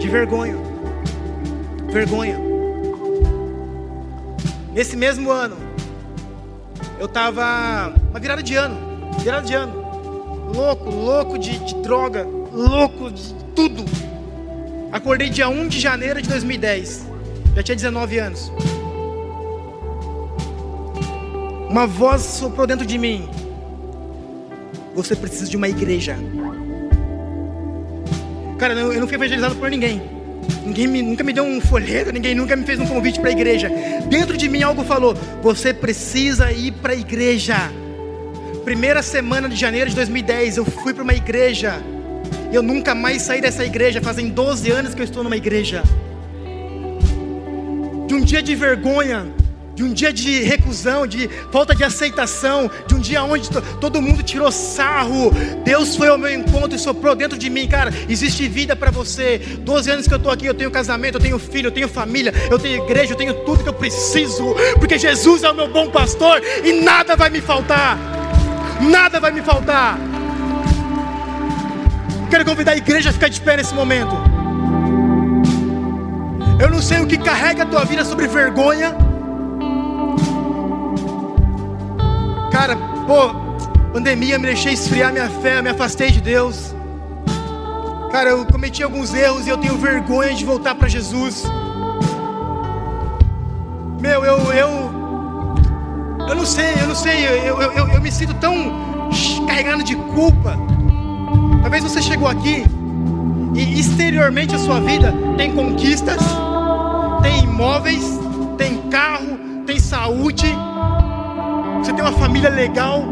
De 0.03 0.09
vergonha. 0.09 0.57
Vergonha. 1.93 2.37
Nesse 4.73 4.97
mesmo 4.97 5.31
ano, 5.31 5.57
eu 6.99 7.07
estava 7.07 7.95
uma 8.11 8.19
virada 8.19 8.43
de 8.43 8.57
ano, 8.57 8.77
virada 9.21 9.47
de 9.47 9.55
ano, 9.55 10.51
louco, 10.53 10.91
louco 10.91 11.39
de, 11.39 11.57
de 11.57 11.77
droga, 11.77 12.27
louco 12.53 13.13
de 13.13 13.33
tudo. 13.55 13.85
Acordei 14.91 15.31
dia 15.31 15.49
1 15.49 15.69
de 15.69 15.79
janeiro 15.79 16.21
de 16.21 16.29
2010, 16.29 17.07
já 17.55 17.63
tinha 17.63 17.77
19 17.77 18.19
anos. 18.19 18.53
Uma 21.71 21.87
voz 21.87 22.23
soprou 22.23 22.67
dentro 22.67 22.85
de 22.85 22.99
mim: 22.99 23.29
Você 24.97 25.15
precisa 25.15 25.49
de 25.49 25.57
uma 25.57 25.69
igreja. 25.69 26.19
Cara, 28.63 28.75
eu 28.75 29.01
não 29.01 29.09
fui 29.09 29.17
evangelizado 29.17 29.57
por 29.57 29.69
ninguém. 29.69 30.01
Ninguém 30.65 30.87
me, 30.87 31.03
nunca 31.03 31.25
me 31.25 31.33
deu 31.33 31.43
um 31.43 31.61
folheto, 31.61 32.13
ninguém 32.13 32.33
nunca 32.33 32.55
me 32.55 32.65
fez 32.65 32.79
um 32.79 32.87
convite 32.87 33.19
para 33.19 33.31
a 33.31 33.33
igreja. 33.33 33.69
Dentro 34.09 34.37
de 34.37 34.49
mim 34.49 34.63
algo 34.63 34.85
falou: 34.85 35.17
você 35.43 35.75
precisa 35.75 36.53
ir 36.53 36.71
para 36.75 36.93
a 36.93 36.95
igreja. 36.95 37.57
Primeira 38.65 39.03
semana 39.03 39.49
de 39.49 39.57
janeiro 39.57 39.91
de 39.91 39.97
2010, 39.97 40.59
eu 40.59 40.65
fui 40.65 40.95
para 40.95 41.03
uma 41.03 41.13
igreja. 41.13 41.83
Eu 42.53 42.63
nunca 42.63 42.95
mais 42.95 43.23
saí 43.23 43.41
dessa 43.41 43.65
igreja. 43.65 44.01
Fazem 44.01 44.29
12 44.29 44.71
anos 44.71 44.95
que 44.95 45.01
eu 45.01 45.05
estou 45.07 45.25
numa 45.25 45.37
igreja. 45.37 45.83
De 48.07 48.15
um 48.15 48.21
dia 48.21 48.41
de 48.41 48.55
vergonha, 48.55 49.27
de 49.75 49.83
um 49.83 49.93
dia 49.93 50.13
de 50.13 50.43
recusão, 50.43 51.07
de 51.07 51.29
falta 51.51 51.75
de 51.75 51.83
aceitação, 51.83 52.71
de 52.87 52.95
um 52.95 52.99
dia 52.99 53.23
onde 53.25 53.49
todo 53.81 54.03
mundo 54.03 54.23
tirou 54.23 54.51
sarro. 54.53 55.31
Deus 55.65 55.97
foi 55.97 56.09
ao 56.09 56.19
meu 56.19 56.33
encontro 56.33 56.77
e 56.77 56.79
soprou 56.79 57.15
dentro 57.15 57.39
de 57.39 57.49
mim, 57.49 57.67
cara. 57.67 57.93
Existe 58.09 58.49
vida 58.49 58.77
para 58.77 58.91
você. 58.91 59.39
12 59.39 59.91
anos 59.91 60.07
que 60.07 60.15
eu 60.15 60.19
estou 60.19 60.33
aqui, 60.33 60.47
eu 60.47 60.55
tenho 60.55 60.71
casamento, 60.71 61.17
eu 61.17 61.21
tenho 61.21 61.39
filho, 61.39 61.69
eu 61.69 61.73
tenho 61.73 61.89
família, 61.89 62.33
eu 62.51 62.59
tenho 62.59 62.85
igreja, 62.85 63.13
eu 63.13 63.17
tenho 63.17 63.35
tudo 63.45 63.63
que 63.63 63.69
eu 63.69 63.75
preciso, 63.75 64.55
porque 64.79 64.99
Jesus 64.99 65.43
é 65.43 65.51
o 65.51 65.55
meu 65.55 65.69
bom 65.69 65.91
pastor 65.91 66.43
e 66.65 66.73
nada 66.73 67.17
vai 67.17 67.31
me 67.31 67.41
faltar. 67.41 67.99
Nada 68.81 69.21
vai 69.21 69.31
me 69.31 69.43
faltar. 69.43 69.99
Quero 72.29 72.45
convidar 72.45 72.73
a 72.73 72.77
igreja 72.77 73.11
a 73.11 73.13
ficar 73.13 73.29
de 73.29 73.41
pé 73.41 73.57
nesse 73.59 73.75
momento. 73.75 74.17
Eu 76.59 76.71
não 76.71 76.81
sei 76.81 77.01
o 77.01 77.07
que 77.07 77.19
carrega 77.19 77.63
a 77.63 77.67
tua 77.67 77.85
vida 77.85 78.05
sobre 78.05 78.27
vergonha. 78.27 79.12
Cara, 82.53 82.77
pô, 83.07 83.31
pandemia 83.95 84.39
me 84.39 84.45
deixei 84.45 84.75
esfriar 84.75 85.11
minha 85.11 85.29
fé, 85.41 85.63
me 85.63 85.71
afastei 85.71 86.11
de 86.11 86.21
Deus. 86.21 86.75
Cara, 88.13 88.29
eu 88.29 88.45
cometi 88.45 88.83
alguns 88.83 89.15
erros 89.15 89.47
e 89.47 89.49
eu 89.49 89.57
tenho 89.57 89.79
vergonha 89.79 90.35
de 90.35 90.45
voltar 90.45 90.75
para 90.75 90.87
Jesus. 90.87 91.45
Meu, 93.99 94.23
eu, 94.23 94.53
eu, 94.53 94.69
eu 96.29 96.35
não 96.35 96.45
sei, 96.45 96.75
eu 96.79 96.89
não 96.89 96.95
sei, 96.95 97.27
eu, 97.27 97.59
eu, 97.59 97.73
eu, 97.73 97.89
eu 97.89 98.01
me 98.03 98.13
sinto 98.13 98.35
tão 98.35 99.09
carregado 99.47 99.83
de 99.83 99.97
culpa. 99.97 100.55
Talvez 101.63 101.83
você 101.83 102.03
chegou 102.03 102.29
aqui 102.29 102.67
e 103.55 103.81
exteriormente 103.81 104.55
a 104.55 104.59
sua 104.59 104.79
vida 104.79 105.15
tem 105.39 105.55
conquistas, 105.55 106.21
tem 107.23 107.45
imóveis, 107.45 108.05
tem 108.59 108.77
carro, 108.91 109.39
tem 109.65 109.79
saúde 109.79 110.55
você 111.83 111.93
tem 111.93 112.01
uma 112.01 112.13
família 112.13 112.49
legal, 112.49 113.03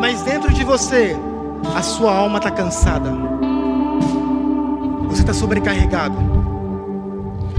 mas 0.00 0.22
dentro 0.22 0.52
de 0.52 0.64
você, 0.64 1.16
a 1.76 1.80
sua 1.80 2.12
alma 2.12 2.38
está 2.38 2.50
cansada. 2.50 3.08
Você 5.06 5.20
está 5.20 5.32
sobrecarregado. 5.32 6.16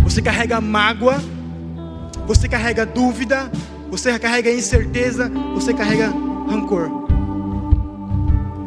Você 0.03 0.21
carrega 0.21 0.59
mágoa, 0.59 1.15
você 2.27 2.49
carrega 2.49 2.85
dúvida, 2.85 3.49
você 3.89 4.19
carrega 4.19 4.51
incerteza, 4.51 5.31
você 5.53 5.73
carrega 5.73 6.13
rancor. 6.49 6.89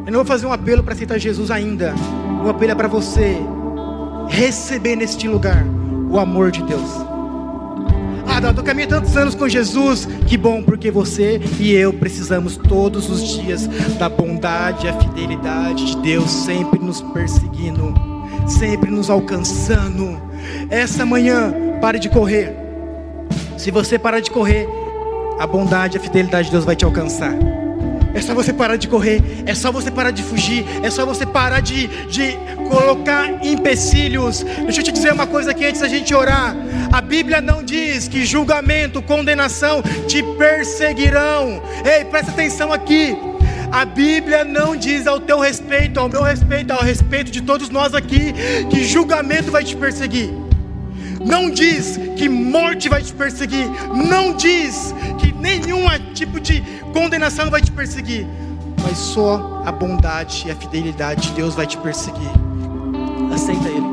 Eu 0.07 0.11
não 0.11 0.21
vou 0.21 0.25
fazer 0.25 0.47
um 0.47 0.53
apelo 0.55 0.83
para 0.83 0.95
aceitar 0.95 1.19
Jesus 1.19 1.51
ainda. 1.51 1.95
O 2.43 2.49
apelo 2.49 2.73
é 2.73 2.75
para 2.75 2.88
você 2.88 3.37
receber 4.27 4.96
neste 4.96 5.29
lugar 5.29 5.67
o 6.11 6.19
amor 6.19 6.50
de 6.50 6.63
Deus. 6.63 7.12
Ah, 8.35 8.40
não, 8.40 8.48
eu 8.48 8.62
caminho 8.62 8.88
tantos 8.88 9.14
anos 9.14 9.35
com 9.35 9.46
Jesus. 9.46 10.08
Que 10.26 10.38
bom, 10.38 10.62
porque 10.62 10.90
você 10.90 11.38
e 11.60 11.74
eu 11.74 11.92
precisamos 11.92 12.56
todos 12.56 13.10
os 13.10 13.28
dias 13.28 13.66
da 13.98 14.08
bondade 14.08 14.87
e 14.87 14.88
a 14.88 14.98
fidelidade 14.98 15.85
de 15.85 15.96
Deus 15.98 16.30
sempre 16.30 16.78
nos 16.78 17.02
perseguindo, 17.02 17.92
sempre 18.48 18.90
nos 18.90 19.10
alcançando. 19.10 20.18
Essa 20.70 21.04
manhã, 21.04 21.52
pare 21.78 21.98
de 21.98 22.08
correr. 22.08 22.56
Se 23.58 23.70
você 23.70 23.98
parar 23.98 24.20
de 24.20 24.30
correr, 24.30 24.66
a 25.38 25.46
bondade 25.46 25.98
e 25.98 26.00
a 26.00 26.02
fidelidade 26.02 26.46
de 26.46 26.52
Deus 26.52 26.64
vai 26.64 26.74
te 26.74 26.87
alcançar. 26.87 27.37
É 28.15 28.21
só 28.21 28.35
você 28.35 28.52
parar 28.52 28.77
de 28.77 28.88
correr, 28.88 29.23
é 29.46 29.54
só 29.54 29.73
você 29.73 29.90
parar 29.90 30.10
de 30.10 30.23
fugir, 30.23 30.65
é 30.83 30.90
só 30.90 31.06
você 31.06 31.25
parar 31.25 31.60
de, 31.60 31.87
de 32.06 32.37
colocar 32.69 33.44
empecilhos. 33.44 34.42
Deixa 34.42 34.81
eu 34.81 34.85
te 34.85 34.92
dizer 34.92 35.13
uma 35.13 35.27
coisa 35.27 35.50
aqui 35.50 35.65
antes 35.65 35.81
da 35.81 35.88
gente 35.88 36.15
orar. 36.15 36.54
A 36.92 37.00
Bíblia 37.00 37.40
não 37.40 37.63
diz 37.63 38.08
que 38.08 38.25
julgamento, 38.25 39.00
condenação 39.02 39.83
te 40.06 40.23
perseguirão. 40.23 41.63
Ei, 41.85 42.04
presta 42.04 42.31
atenção 42.31 42.73
aqui. 42.73 43.17
A 43.71 43.87
Bíblia 43.87 44.44
não 44.44 44.77
diz 44.77 45.06
ao 45.06 45.19
teu 45.19 45.40
respeito, 45.40 45.98
ao 45.98 46.06
meu 46.06 46.23
respeito, 46.23 46.73
ao 46.73 46.83
respeito 46.83 47.31
de 47.31 47.40
todos 47.40 47.71
nós 47.71 47.94
aqui, 47.94 48.35
que 48.69 48.85
julgamento 48.85 49.50
vai 49.50 49.65
te 49.65 49.75
perseguir. 49.75 50.31
Não 51.25 51.50
diz 51.50 51.98
que 52.16 52.29
morte 52.29 52.88
vai 52.88 53.02
te 53.02 53.12
perseguir. 53.12 53.68
Não 53.94 54.35
diz 54.35 54.94
que 55.18 55.33
nenhum 55.33 55.87
tipo 56.14 56.40
de 56.40 56.62
condenação 56.92 57.50
vai 57.50 57.60
te 57.60 57.70
perseguir. 57.70 58.27
Mas 58.83 58.98
só 58.98 59.62
a 59.64 59.73
bondade 59.73 60.44
e 60.46 60.50
a 60.50 60.56
fidelidade 60.56 61.29
de 61.29 61.35
Deus 61.35 61.54
vai 61.54 61.66
te 61.66 61.77
perseguir. 61.79 62.31
Aceita 63.33 63.68
Ele. 63.68 63.87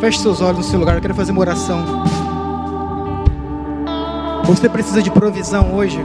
Feche 0.00 0.18
seus 0.18 0.40
olhos 0.40 0.58
no 0.58 0.64
seu 0.64 0.78
lugar. 0.78 0.96
Eu 0.96 1.00
quero 1.00 1.14
fazer 1.14 1.32
uma 1.32 1.40
oração. 1.40 2.02
Você 4.44 4.68
precisa 4.68 5.02
de 5.02 5.10
provisão 5.10 5.74
hoje. 5.74 5.98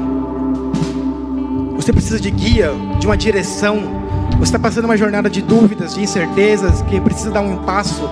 Você 1.76 1.92
precisa 1.92 2.20
de 2.20 2.30
guia, 2.30 2.72
de 3.00 3.08
uma 3.08 3.18
direção. 3.18 3.80
Você 4.34 4.44
está 4.44 4.60
passando 4.60 4.86
uma 4.86 4.98
jornada 4.98 5.30
de 5.30 5.42
dúvidas, 5.42 5.96
de 5.96 6.02
incertezas, 6.02 6.82
que 6.84 7.00
precisa 7.02 7.32
dar 7.32 7.42
um 7.42 7.58
passo. 7.64 8.08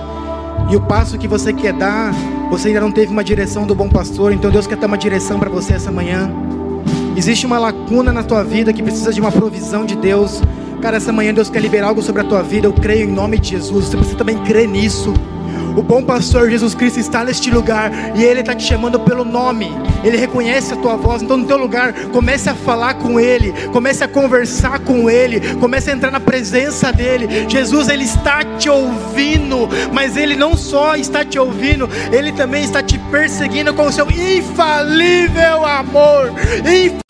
E 0.68 0.76
o 0.76 0.80
passo 0.80 1.16
que 1.16 1.28
você 1.28 1.52
quer 1.52 1.72
dar, 1.72 2.12
você 2.50 2.68
ainda 2.68 2.80
não 2.80 2.90
teve 2.90 3.12
uma 3.12 3.22
direção 3.22 3.66
do 3.66 3.74
bom 3.74 3.88
pastor, 3.88 4.32
então 4.32 4.50
Deus 4.50 4.66
quer 4.66 4.76
dar 4.76 4.88
uma 4.88 4.98
direção 4.98 5.38
para 5.38 5.48
você 5.48 5.74
essa 5.74 5.92
manhã. 5.92 6.30
Existe 7.16 7.46
uma 7.46 7.58
lacuna 7.58 8.12
na 8.12 8.22
tua 8.22 8.42
vida 8.42 8.72
que 8.72 8.82
precisa 8.82 9.12
de 9.12 9.20
uma 9.20 9.30
provisão 9.30 9.86
de 9.86 9.96
Deus. 9.96 10.42
Cara, 10.82 10.96
essa 10.98 11.12
manhã 11.12 11.32
Deus 11.32 11.48
quer 11.48 11.60
liberar 11.60 11.88
algo 11.88 12.02
sobre 12.02 12.20
a 12.20 12.24
tua 12.24 12.42
vida. 12.42 12.66
Eu 12.66 12.72
creio 12.72 13.08
em 13.08 13.12
nome 13.12 13.38
de 13.38 13.50
Jesus. 13.50 13.92
Você 13.94 14.14
também 14.14 14.36
crer 14.38 14.68
nisso. 14.68 15.14
O 15.76 15.82
bom 15.82 16.02
pastor 16.02 16.48
Jesus 16.50 16.74
Cristo 16.74 16.98
está 16.98 17.22
neste 17.22 17.50
lugar 17.50 17.92
e 18.16 18.24
ele 18.24 18.40
está 18.40 18.54
te 18.54 18.64
chamando 18.64 18.98
pelo 18.98 19.26
nome. 19.26 19.70
Ele 20.02 20.16
reconhece 20.16 20.72
a 20.72 20.76
tua 20.76 20.96
voz. 20.96 21.20
Então, 21.20 21.36
no 21.36 21.46
teu 21.46 21.58
lugar, 21.58 21.92
comece 22.12 22.48
a 22.48 22.54
falar 22.54 22.94
com 22.94 23.20
ele, 23.20 23.52
comece 23.72 24.02
a 24.02 24.08
conversar 24.08 24.78
com 24.80 25.10
ele, 25.10 25.54
comece 25.56 25.90
a 25.90 25.92
entrar 25.92 26.10
na 26.10 26.18
presença 26.20 26.90
dele. 26.90 27.46
Jesus, 27.46 27.90
ele 27.90 28.04
está 28.04 28.42
te 28.56 28.70
ouvindo, 28.70 29.68
mas 29.92 30.16
ele 30.16 30.34
não 30.34 30.56
só 30.56 30.96
está 30.96 31.24
te 31.24 31.38
ouvindo, 31.38 31.88
ele 32.10 32.32
também 32.32 32.64
está 32.64 32.82
te 32.82 32.98
perseguindo 33.10 33.74
com 33.74 33.86
o 33.86 33.92
seu 33.92 34.06
infalível 34.10 35.66
amor. 35.66 36.32
Infalível 36.60 37.05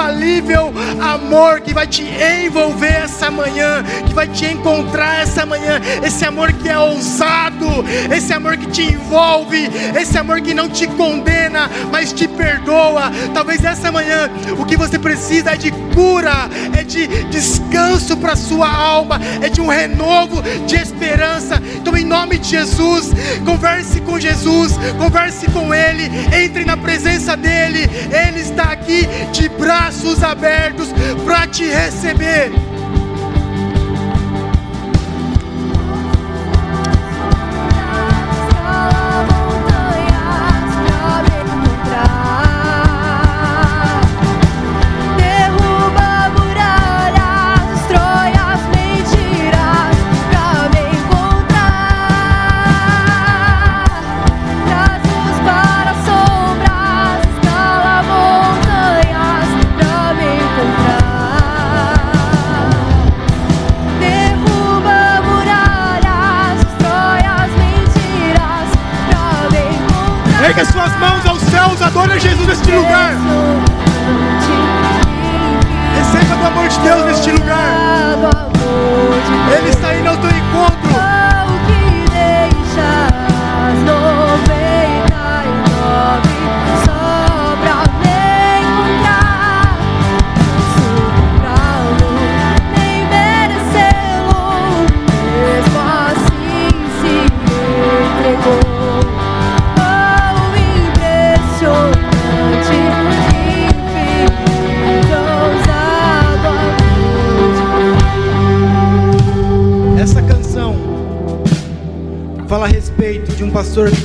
amor 1.01 1.61
que 1.61 1.75
vai 1.75 1.87
te 1.87 2.03
envolver 2.03 3.03
essa 3.05 3.31
manhã, 3.31 3.83
que 4.07 4.15
vai 4.15 4.29
te 4.29 4.47
encontrar 4.47 5.23
essa 5.23 5.45
manhã. 5.45 5.81
Esse 6.05 6.25
amor 6.25 6.53
que 6.53 6.69
é 6.69 6.79
ousado, 6.79 7.67
esse 8.15 8.33
amor 8.33 8.57
que 8.57 8.67
te 8.67 8.83
envolve, 8.83 9.69
esse 9.99 10.17
amor 10.17 10.41
que 10.41 10.55
não 10.55 10.69
te 10.69 10.87
condena, 10.87 11.71
mas 11.91 12.13
te 12.13 12.29
perdoa. 12.29 13.11
Talvez 13.35 13.65
essa 13.65 13.91
manhã 13.91 14.31
o 14.59 14.65
que 14.65 14.77
você 14.77 14.99
precisa 14.99 15.53
é 15.53 15.57
de 15.57 15.71
cura, 15.95 16.49
é 16.79 16.83
de 16.83 17.07
descanso 17.31 18.17
para 18.17 18.37
sua 18.37 18.69
alma, 18.69 19.21
é 19.41 19.49
de 19.49 19.61
um 19.61 19.69
renovo 19.69 20.43
de 20.67 20.77
esperança. 20.77 21.61
Então, 21.77 21.97
em 21.97 22.05
nome 22.05 22.39
de 22.39 22.51
Jesus, 22.51 23.11
converse 23.45 24.01
com 24.01 24.19
Jesus, 24.19 24.75
converse 24.99 25.47
com 25.51 25.75
Ele, 25.75 26.11
entre 26.35 26.65
na 26.65 26.77
presença 26.77 27.37
dEle. 27.37 27.89
Ele 28.11 28.41
está 28.41 28.65
aqui 28.65 29.09
de 29.33 29.49
braços 29.97 30.23
abertos 30.23 30.89
para 31.25 31.47
te 31.47 31.65
receber. 31.65 32.76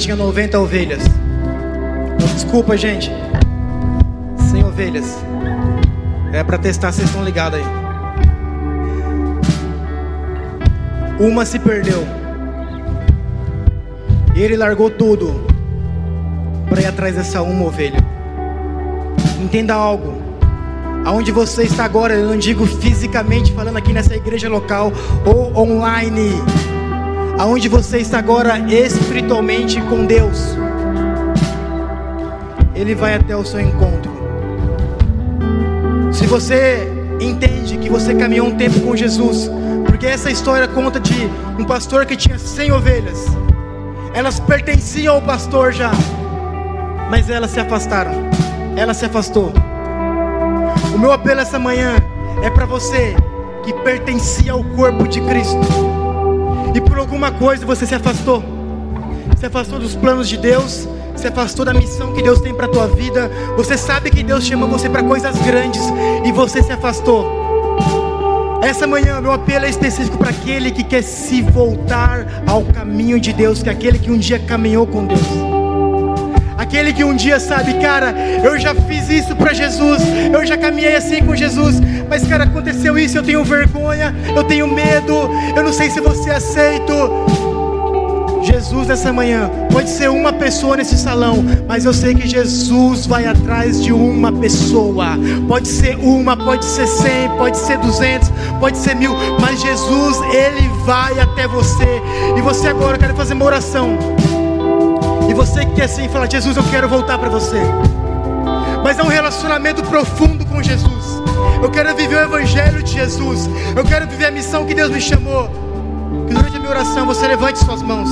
Tinha 0.02 0.16
90 0.16 0.60
ovelhas. 0.60 1.04
Desculpa, 2.34 2.76
gente. 2.76 3.12
100 4.50 4.64
ovelhas. 4.66 5.18
É 6.34 6.44
para 6.44 6.58
testar, 6.58 6.92
vocês 6.92 7.08
estão 7.08 7.24
ligados 7.24 7.60
aí. 7.60 7.66
Uma 11.20 11.46
se 11.46 11.60
perdeu. 11.60 12.04
E 14.36 14.42
ele 14.42 14.58
largou 14.58 14.90
tudo 14.90 15.46
para 16.68 16.82
ir 16.82 16.88
atrás 16.88 17.16
dessa 17.16 17.44
uma 17.44 17.66
ovelha. 17.66 18.00
Entenda 19.40 19.76
algo. 19.76 20.20
Aonde 21.06 21.32
você 21.32 21.64
está 21.64 21.86
agora, 21.86 22.16
eu 22.16 22.28
não 22.28 22.38
digo 22.38 22.66
fisicamente 22.66 23.52
falando 23.52 23.78
aqui 23.78 23.94
nessa 23.94 24.16
igreja 24.16 24.50
local 24.50 24.92
ou 25.26 25.56
online 25.56 26.32
aonde 27.42 27.68
você 27.68 27.98
está 27.98 28.20
agora 28.20 28.60
espiritualmente 28.72 29.82
com 29.82 30.06
Deus, 30.06 30.56
Ele 32.76 32.94
vai 32.94 33.16
até 33.16 33.36
o 33.36 33.44
seu 33.44 33.60
encontro. 33.60 34.12
Se 36.12 36.28
você 36.28 36.88
entende 37.20 37.80
que 37.80 37.90
você 37.90 38.14
caminhou 38.14 38.46
um 38.46 38.56
tempo 38.56 38.80
com 38.82 38.96
Jesus, 38.96 39.50
porque 39.88 40.06
essa 40.06 40.30
história 40.30 40.68
conta 40.68 41.00
de 41.00 41.28
um 41.58 41.64
pastor 41.66 42.06
que 42.06 42.16
tinha 42.16 42.38
100 42.38 42.74
ovelhas, 42.74 43.26
elas 44.14 44.40
pertenciam 44.40 45.16
ao 45.16 45.22
pastor 45.24 45.74
já, 45.74 45.90
mas 47.10 47.28
elas 47.28 47.50
se 47.50 47.60
afastaram, 47.60 48.12
ela 48.78 48.94
se 48.94 49.06
afastou. 49.06 49.52
O 50.94 51.00
meu 51.00 51.12
apelo 51.12 51.42
essa 51.42 51.58
manhã 51.58 51.96
é 52.44 52.52
para 52.52 52.68
você 52.68 53.16
que 53.64 53.74
pertencia 53.74 54.52
ao 54.52 54.64
corpo 54.64 55.08
de 55.08 55.20
Cristo 55.22 56.01
e 56.74 56.82
por 56.82 56.98
alguma 56.98 57.32
coisa 57.32 57.66
você 57.66 57.86
se 57.86 57.96
afastou, 57.96 58.44
se 59.38 59.46
afastou 59.46 59.80
dos 59.80 59.96
planos 59.96 60.28
de 60.30 60.38
Deus, 60.38 60.88
se 61.16 61.28
afastou 61.28 61.66
da 61.66 61.74
missão 61.74 62.14
que 62.14 62.22
Deus 62.22 62.40
tem 62.40 62.54
para 62.54 62.68
tua 62.68 62.88
vida. 62.88 63.30
Você 63.58 63.78
sabe 63.78 64.10
que 64.10 64.24
Deus 64.24 64.44
chama 64.44 64.66
você 64.68 64.90
para 64.90 65.04
coisas 65.04 65.38
grandes 65.40 65.82
e 66.26 66.32
você 66.32 66.64
se 66.64 66.72
afastou. 66.72 67.42
Essa 68.62 68.86
manhã, 68.86 69.20
meu 69.20 69.32
apelo 69.32 69.66
é 69.66 69.70
específico 69.70 70.18
para 70.18 70.30
aquele 70.30 70.72
que 70.72 70.84
quer 70.84 71.02
se 71.02 71.42
voltar 71.42 72.44
ao 72.48 72.64
caminho 72.64 73.20
de 73.20 73.34
Deus, 73.34 73.64
que 73.64 73.70
é 73.70 73.72
aquele 73.72 73.98
que 73.98 74.12
um 74.12 74.18
dia 74.18 74.40
caminhou 74.40 74.86
com 74.86 75.06
Deus. 75.06 75.51
Aquele 76.72 76.94
que 76.94 77.04
um 77.04 77.14
dia 77.14 77.38
sabe, 77.38 77.74
cara, 77.82 78.16
eu 78.42 78.58
já 78.58 78.74
fiz 78.74 79.10
isso 79.10 79.36
para 79.36 79.54
Jesus, 79.54 80.02
eu 80.34 80.46
já 80.46 80.58
caminhei 80.58 80.96
assim 80.96 81.22
com 81.22 81.36
Jesus, 81.36 81.82
mas 82.10 82.26
cara, 82.26 82.46
aconteceu 82.46 82.98
isso, 82.98 83.18
eu 83.18 83.24
tenho 83.24 83.44
vergonha, 83.44 84.16
eu 84.34 84.42
tenho 84.46 84.66
medo, 84.74 85.14
eu 85.54 85.64
não 85.64 85.74
sei 85.74 85.90
se 85.90 86.00
você 86.00 86.30
aceita. 86.30 86.94
Jesus 88.42 88.88
nessa 88.88 89.12
manhã, 89.12 89.52
pode 89.70 89.90
ser 89.90 90.10
uma 90.10 90.32
pessoa 90.32 90.78
nesse 90.78 90.98
salão, 90.98 91.44
mas 91.68 91.84
eu 91.84 91.94
sei 91.94 92.16
que 92.16 92.26
Jesus 92.26 93.06
vai 93.06 93.26
atrás 93.26 93.84
de 93.84 93.92
uma 93.92 94.32
pessoa. 94.32 95.08
Pode 95.50 95.68
ser 95.68 95.98
uma, 95.98 96.38
pode 96.38 96.64
ser 96.64 96.88
cem, 96.88 97.30
pode 97.38 97.58
ser 97.58 97.80
duzentos, 97.80 98.32
pode 98.62 98.78
ser 98.78 98.96
mil, 98.96 99.14
mas 99.42 99.60
Jesus, 99.60 100.18
Ele 100.34 100.70
vai 100.86 101.20
até 101.20 101.46
você. 101.50 102.02
E 102.38 102.42
você 102.42 102.70
agora, 102.70 102.96
eu 102.96 103.00
quero 103.00 103.14
fazer 103.14 103.34
uma 103.34 103.44
oração. 103.44 103.98
E 105.32 105.34
você 105.34 105.66
que 105.66 105.76
quer 105.76 105.88
sim 105.88 106.10
falar, 106.10 106.30
Jesus, 106.30 106.58
eu 106.58 106.64
quero 106.64 106.90
voltar 106.90 107.18
para 107.18 107.30
você. 107.30 107.62
Mas 108.84 109.00
é 109.00 109.02
um 109.02 109.08
relacionamento 109.08 109.82
profundo 109.84 110.46
com 110.46 110.62
Jesus. 110.62 111.06
Eu 111.64 111.72
quero 111.72 111.96
viver 111.96 112.18
o 112.18 112.24
Evangelho 112.24 112.84
de 112.84 112.92
Jesus. 112.92 113.50
Eu 113.74 113.86
quero 113.86 114.06
viver 114.08 114.26
a 114.26 114.32
missão 114.32 114.66
que 114.66 114.74
Deus 114.74 114.92
me 114.92 115.00
chamou. 115.00 115.48
Que 116.28 116.34
durante 116.34 116.58
a 116.58 116.60
minha 116.60 116.70
oração 116.70 117.06
você 117.06 117.26
levante 117.26 117.60
suas 117.60 117.82
mãos. 117.82 118.10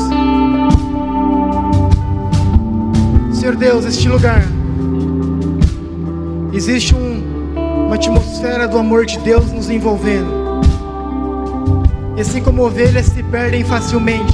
Senhor 3.34 3.58
Deus, 3.58 3.84
este 3.84 4.08
lugar 4.08 4.42
existe 6.54 6.96
um, 6.96 7.54
uma 7.86 7.96
atmosfera 7.96 8.66
do 8.66 8.78
amor 8.78 9.06
de 9.06 9.20
Deus 9.20 9.52
nos 9.52 9.70
envolvendo. 9.70 10.32
E 12.16 12.22
assim 12.22 12.42
como 12.42 12.64
ovelhas 12.64 13.08
se 13.08 13.22
perdem 13.24 13.66
facilmente, 13.66 14.34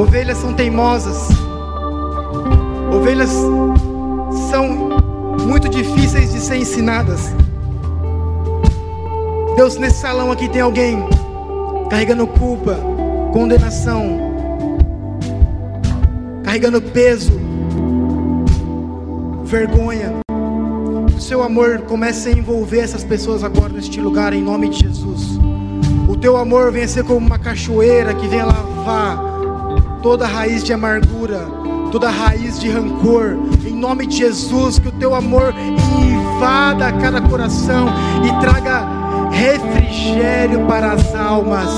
ovelhas 0.00 0.38
são 0.38 0.54
teimosas, 0.54 1.28
ovelhas 2.90 3.30
são 4.50 4.88
muito 5.46 5.68
difíceis 5.68 6.32
de 6.32 6.40
ser 6.40 6.56
ensinadas. 6.56 7.34
Deus, 9.56 9.76
nesse 9.76 10.00
salão 10.00 10.32
aqui 10.32 10.48
tem 10.48 10.62
alguém 10.62 11.06
carregando 11.90 12.26
culpa, 12.26 12.78
condenação, 13.30 14.18
carregando 16.44 16.80
peso, 16.80 17.38
vergonha. 19.44 20.20
O 21.14 21.20
seu 21.20 21.42
amor 21.42 21.82
comece 21.82 22.30
a 22.30 22.32
envolver 22.32 22.80
essas 22.80 23.04
pessoas 23.04 23.44
agora 23.44 23.70
neste 23.70 24.00
lugar, 24.00 24.32
em 24.32 24.42
nome 24.42 24.70
de 24.70 24.78
Jesus. 24.80 25.38
O 26.08 26.16
teu 26.16 26.38
amor 26.38 26.72
venha 26.72 26.88
ser 26.88 27.04
como 27.04 27.18
uma 27.18 27.38
cachoeira 27.38 28.14
que 28.14 28.26
venha 28.26 28.46
lavar 28.46 29.29
toda 30.02 30.26
raiz 30.26 30.64
de 30.64 30.72
amargura, 30.72 31.46
toda 31.92 32.10
raiz 32.10 32.58
de 32.58 32.70
rancor. 32.70 33.36
Em 33.64 33.74
nome 33.74 34.06
de 34.06 34.18
Jesus, 34.18 34.78
que 34.78 34.88
o 34.88 34.92
teu 34.92 35.14
amor 35.14 35.54
invada 35.56 36.92
cada 36.92 37.20
coração 37.20 37.88
e 38.24 38.40
traga 38.40 39.00
refrigério 39.30 40.66
para 40.66 40.92
as 40.92 41.14
almas, 41.14 41.68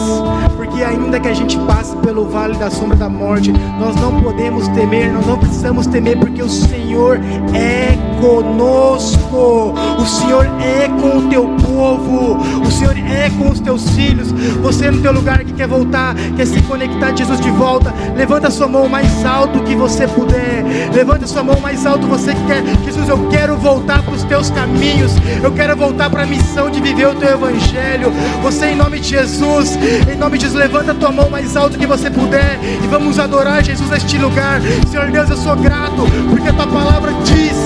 porque 0.56 0.82
ainda 0.82 1.20
que 1.20 1.28
a 1.28 1.34
gente 1.34 1.58
passe 1.60 1.94
pelo 1.96 2.26
vale 2.28 2.56
da 2.56 2.70
sombra 2.70 2.96
da 2.96 3.08
morte, 3.08 3.52
nós 3.78 3.94
não 3.96 4.20
podemos 4.22 4.66
temer, 4.68 5.12
nós 5.12 5.26
não 5.26 5.38
precisamos 5.38 5.86
temer, 5.86 6.18
porque 6.18 6.42
o 6.42 6.48
Senhor 6.48 7.20
é 7.54 8.11
conosco, 8.22 9.74
o 9.98 10.06
Senhor 10.06 10.46
é 10.60 10.86
com 10.86 11.18
o 11.18 11.28
teu 11.28 11.44
povo, 11.60 12.38
o 12.64 12.70
Senhor 12.70 12.96
é 12.96 13.28
com 13.30 13.50
os 13.50 13.58
teus 13.58 13.90
filhos. 13.90 14.30
Você 14.62 14.92
no 14.92 15.02
teu 15.02 15.12
lugar 15.12 15.42
que 15.42 15.52
quer 15.52 15.66
voltar, 15.66 16.14
quer 16.36 16.46
se 16.46 16.62
conectar 16.62 17.08
a 17.08 17.16
Jesus 17.16 17.40
de 17.40 17.50
volta, 17.50 17.92
levanta 18.16 18.48
sua 18.48 18.68
mão 18.68 18.88
mais 18.88 19.26
alto 19.26 19.64
que 19.64 19.74
você 19.74 20.06
puder, 20.06 20.64
levanta 20.94 21.26
sua 21.26 21.42
mão 21.42 21.58
mais 21.58 21.84
alto, 21.84 22.06
você 22.06 22.32
que 22.32 22.46
quer, 22.46 22.62
Jesus, 22.84 23.08
eu 23.08 23.28
quero 23.28 23.56
voltar 23.56 24.00
para 24.04 24.14
os 24.14 24.22
teus 24.22 24.50
caminhos, 24.50 25.12
eu 25.42 25.50
quero 25.50 25.76
voltar 25.76 26.08
para 26.08 26.22
a 26.22 26.26
missão 26.26 26.70
de 26.70 26.80
viver 26.80 27.08
o 27.08 27.16
teu 27.16 27.30
evangelho. 27.30 28.12
Você, 28.44 28.66
em 28.66 28.76
nome 28.76 29.00
de 29.00 29.08
Jesus, 29.08 29.76
em 30.08 30.16
nome 30.16 30.38
de 30.38 30.44
Jesus, 30.44 30.60
levanta 30.60 30.94
tua 30.94 31.10
mão 31.10 31.28
mais 31.28 31.56
alto 31.56 31.76
que 31.76 31.86
você 31.86 32.08
puder. 32.08 32.60
E 32.84 32.86
vamos 32.86 33.18
adorar 33.18 33.64
Jesus 33.64 33.90
neste 33.90 34.16
lugar. 34.16 34.60
Senhor 34.88 35.10
Deus, 35.10 35.28
eu 35.28 35.36
sou 35.36 35.56
grato 35.56 36.04
porque 36.30 36.48
a 36.48 36.52
tua 36.52 36.68
palavra 36.68 37.12
diz 37.24 37.61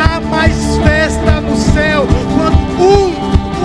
Há 0.00 0.18
mais 0.18 0.56
festa 0.78 1.42
no 1.42 1.54
céu 1.56 2.06
quando 2.34 2.56
um, 2.82 3.08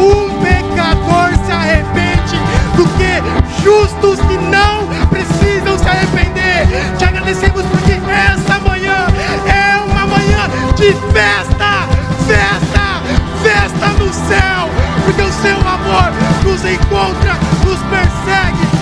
um 0.03 0.43
pecador 0.43 1.31
se 1.45 1.51
arrepende 1.51 2.37
do 2.75 2.85
que 2.97 3.63
justos 3.63 4.19
que 4.27 4.37
não 4.37 4.85
precisam 5.07 5.79
se 5.79 5.87
arrepender. 5.87 6.67
Te 6.97 7.05
agradecemos 7.05 7.63
porque 7.67 7.93
essa 7.93 8.59
manhã 8.59 9.07
é 9.47 9.77
uma 9.77 10.05
manhã 10.05 10.49
de 10.75 10.91
festa, 11.13 11.87
festa, 12.27 13.01
festa 13.41 13.87
no 13.97 14.13
céu, 14.13 14.69
porque 15.05 15.21
o 15.21 15.31
seu 15.31 15.57
amor 15.57 16.11
nos 16.43 16.65
encontra, 16.65 17.33
nos 17.63 17.79
persegue. 17.83 18.74